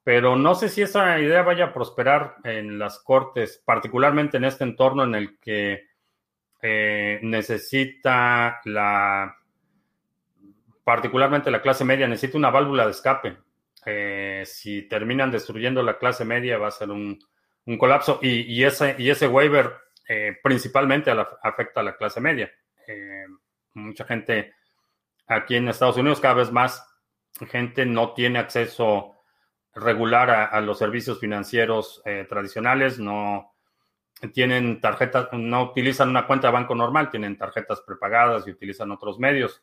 [0.02, 4.64] Pero no sé si esa idea vaya a prosperar en las cortes, particularmente en este
[4.64, 5.88] entorno en el que
[6.62, 9.36] eh, necesita la,
[10.82, 13.36] particularmente la clase media, necesita una válvula de escape.
[13.86, 17.18] Eh, si terminan destruyendo la clase media va a ser un,
[17.78, 19.72] colapso y, ese, y ese waiver
[20.12, 21.10] eh, principalmente
[21.42, 22.50] afecta a la clase media.
[23.74, 24.54] mucha gente
[25.26, 26.84] aquí en Estados Unidos, cada vez más
[27.48, 29.16] gente no tiene acceso
[29.74, 33.54] regular a, los servicios financieros tradicionales, no,
[34.28, 39.18] tienen tarjetas, no utilizan una cuenta de banco normal, tienen tarjetas prepagadas y utilizan otros
[39.18, 39.62] medios.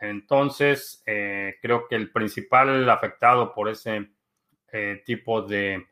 [0.00, 4.10] Entonces, eh, creo que el principal afectado por ese
[4.72, 5.86] eh, tipo de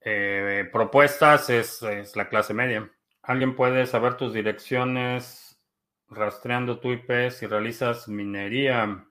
[0.00, 1.82] eh, propuestas es,
[2.14, 2.90] la clase media.
[3.22, 5.60] ¿Alguien puede saber tus direcciones
[6.08, 9.06] rastreando tu IP si realizas minería?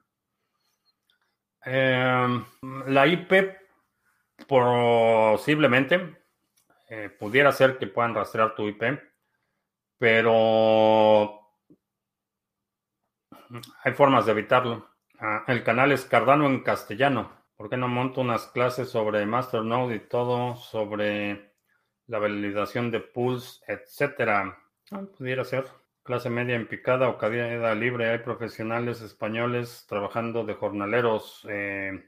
[1.63, 2.45] Em,
[2.88, 3.57] la IP
[4.47, 6.17] posiblemente
[6.89, 8.83] eh, pudiera ser que puedan rastrear tu IP,
[9.97, 11.41] pero
[13.83, 14.89] hay formas de evitarlo.
[15.19, 17.36] Ah, el canal es Cardano en castellano.
[17.58, 21.53] ¿Por qué no monto unas clases sobre Masternode y todo sobre
[22.05, 24.58] la validación de pools, etcétera?
[24.91, 25.66] Ah, pudiera ser.
[26.03, 28.10] Clase media en picada o caída libre.
[28.12, 31.45] Hay profesionales españoles trabajando de jornaleros.
[31.49, 32.05] Eh,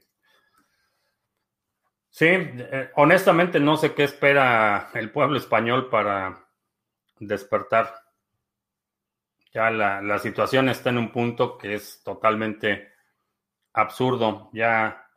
[2.10, 6.44] Sí, eh, honestamente no sé qué espera el pueblo español para
[7.20, 7.94] despertar.
[9.52, 12.92] Ya la, situación está en un punto que es totalmente
[13.72, 14.50] absurdo.
[14.52, 15.08] Ya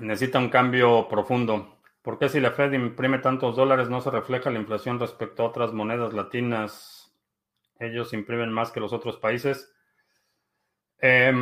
[0.00, 1.78] necesita un cambio profundo.
[2.02, 5.46] ¿Por qué si la Fed imprime tantos dólares no se refleja la inflación respecto a
[5.46, 7.12] otras monedas latinas?
[7.78, 9.72] Ellos imprimen más que los otros países.
[11.00, 11.32] Eh,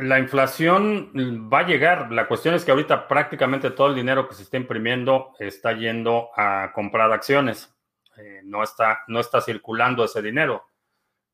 [0.00, 1.12] la inflación
[1.52, 2.12] va a llegar.
[2.12, 6.30] La cuestión es que ahorita prácticamente todo el dinero que se está imprimiendo está yendo
[6.36, 7.74] a comprar acciones.
[8.16, 10.67] Eh, no, está, no está circulando ese dinero.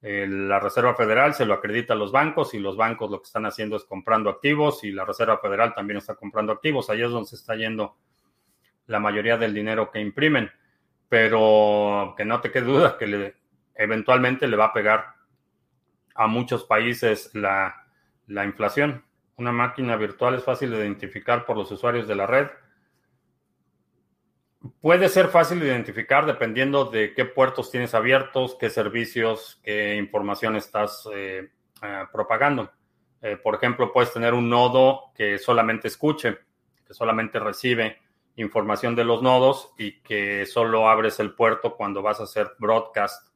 [0.07, 3.27] Eh, la Reserva Federal se lo acredita a los bancos y los bancos lo que
[3.27, 6.91] están haciendo es comprando activos y la Reserva Federal también está comprando activos.
[6.91, 7.97] Ahí es donde se está yendo
[8.87, 10.51] la mayoría del dinero que imprimen.
[11.09, 13.35] Pero que no te quede duda que
[13.75, 15.15] eventualmente le va a pegar
[16.15, 17.85] a muchos países la
[18.27, 19.05] la inflación.
[19.37, 22.49] Una máquina virtual es fácil de identificar por los usuarios de la red.
[24.81, 30.57] Puede ser fácil de identificar dependiendo de qué puertos tienes abiertos, qué servicios, qué información
[30.57, 31.51] estás eh,
[31.83, 32.71] eh, propagando.
[33.21, 36.39] Eh, por ejemplo, puedes tener un nodo que solamente escuche,
[36.87, 37.99] que solamente recibe
[38.37, 43.35] información de los nodos y que solo abres el puerto cuando vas a hacer broadcast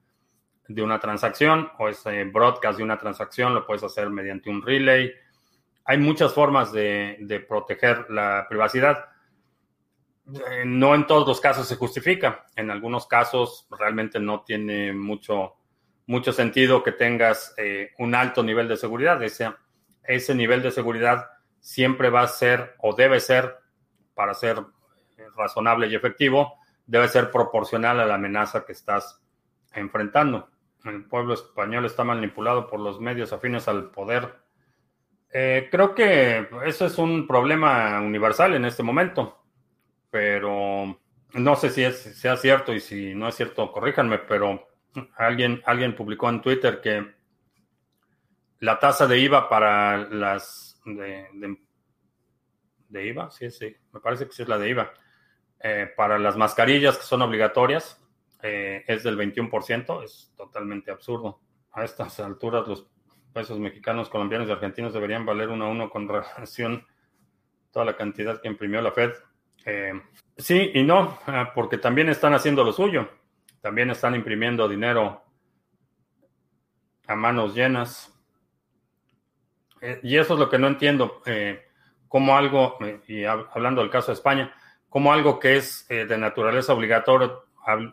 [0.66, 5.12] de una transacción o ese broadcast de una transacción lo puedes hacer mediante un relay.
[5.84, 9.06] Hay muchas formas de, proteger la privacidad.
[10.34, 12.46] Eh, no en todos los casos se justifica.
[12.56, 15.56] En algunos casos realmente no tiene mucho,
[16.06, 19.22] mucho sentido que tengas eh, un alto nivel de seguridad.
[19.22, 19.52] Ese,
[20.04, 21.26] ese nivel de seguridad
[21.60, 23.56] siempre va a ser o debe ser,
[24.14, 24.58] para ser
[25.36, 26.54] razonable y efectivo,
[26.86, 29.20] debe ser proporcional a la amenaza que estás
[29.72, 30.48] enfrentando
[30.84, 34.36] el pueblo español está manipulado por los medios afines al poder.
[35.32, 39.37] Eh, creo que eso es un problema universal en este momento,
[40.18, 41.00] pero
[41.34, 44.68] no sé si es, sea cierto y si no es cierto, corríjanme, pero
[45.16, 47.14] alguien, alguien publicó en Twitter que
[48.58, 51.56] la tasa de IVA para las de,
[52.90, 54.92] IVA, sí, sí, me parece que sí es la de IVA,
[55.60, 58.04] eh, para las mascarillas que son obligatorias,
[58.42, 61.40] eh, es del 21%, es totalmente absurdo.
[61.70, 62.88] A estas alturas los
[63.32, 66.84] pesos mexicanos, colombianos y argentinos deberían valer uno a uno con relación
[67.68, 69.12] a toda la cantidad que imprimió la Fed.
[69.70, 69.92] Eh,
[70.38, 73.06] sí y no, ah, porque también están haciendo lo suyo.
[73.60, 75.22] También están imprimiendo dinero
[77.06, 78.10] a manos llenas.
[79.82, 81.22] Eh, y eso es lo que no entiendo.
[82.08, 84.54] como algo, y hablando del caso de España,
[84.88, 87.30] como algo que es de naturaleza obligatoria,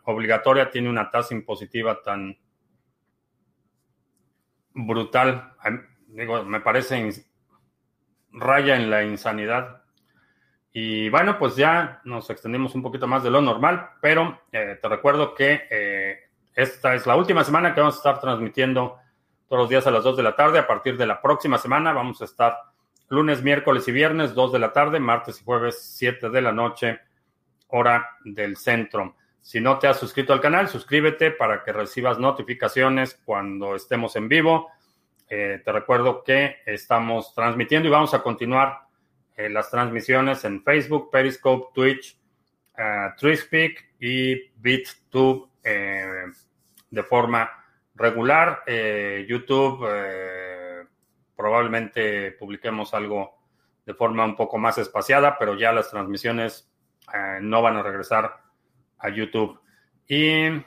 [0.05, 2.37] obligatoria tiene una tasa impositiva tan
[4.73, 5.53] brutal.
[6.07, 7.25] Digo, me parece
[8.31, 9.84] raya en la insanidad.
[10.77, 14.89] Y bueno, pues ya nos extendimos un poquito más de lo normal, pero eh, te
[14.89, 16.19] recuerdo que eh,
[16.53, 18.97] esta es la última semana que vamos a estar transmitiendo
[19.47, 20.59] todos los días a las 2 de la tarde.
[20.59, 22.57] A partir de la próxima semana vamos a estar
[23.07, 26.99] lunes, miércoles y viernes 2 de la tarde, martes y jueves 7 de la noche,
[27.69, 29.15] hora del centro.
[29.39, 34.27] Si no te has suscrito al canal, suscríbete para que recibas notificaciones cuando estemos en
[34.27, 34.71] vivo.
[35.29, 38.84] Eh, te recuerdo que estamos transmitiendo y vamos a continuar
[39.35, 42.17] eh, las transmisiones en Facebook, Periscope, Twitch,
[42.77, 45.49] uh, y BitTube
[46.91, 47.49] de forma
[47.95, 48.63] regular.
[49.27, 49.87] YouTube,
[51.35, 53.39] probablemente publiquemos algo
[53.85, 56.69] de forma un poco más espaciada, pero ya las transmisiones
[57.41, 58.41] no van a regresar
[58.99, 59.59] a YouTube.
[60.07, 60.61] Y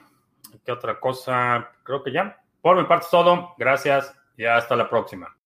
[0.65, 2.41] qué otra cosa, creo que ya.
[2.61, 3.53] Por mi parte es todo.
[3.57, 5.38] Gracias y hasta la próxima.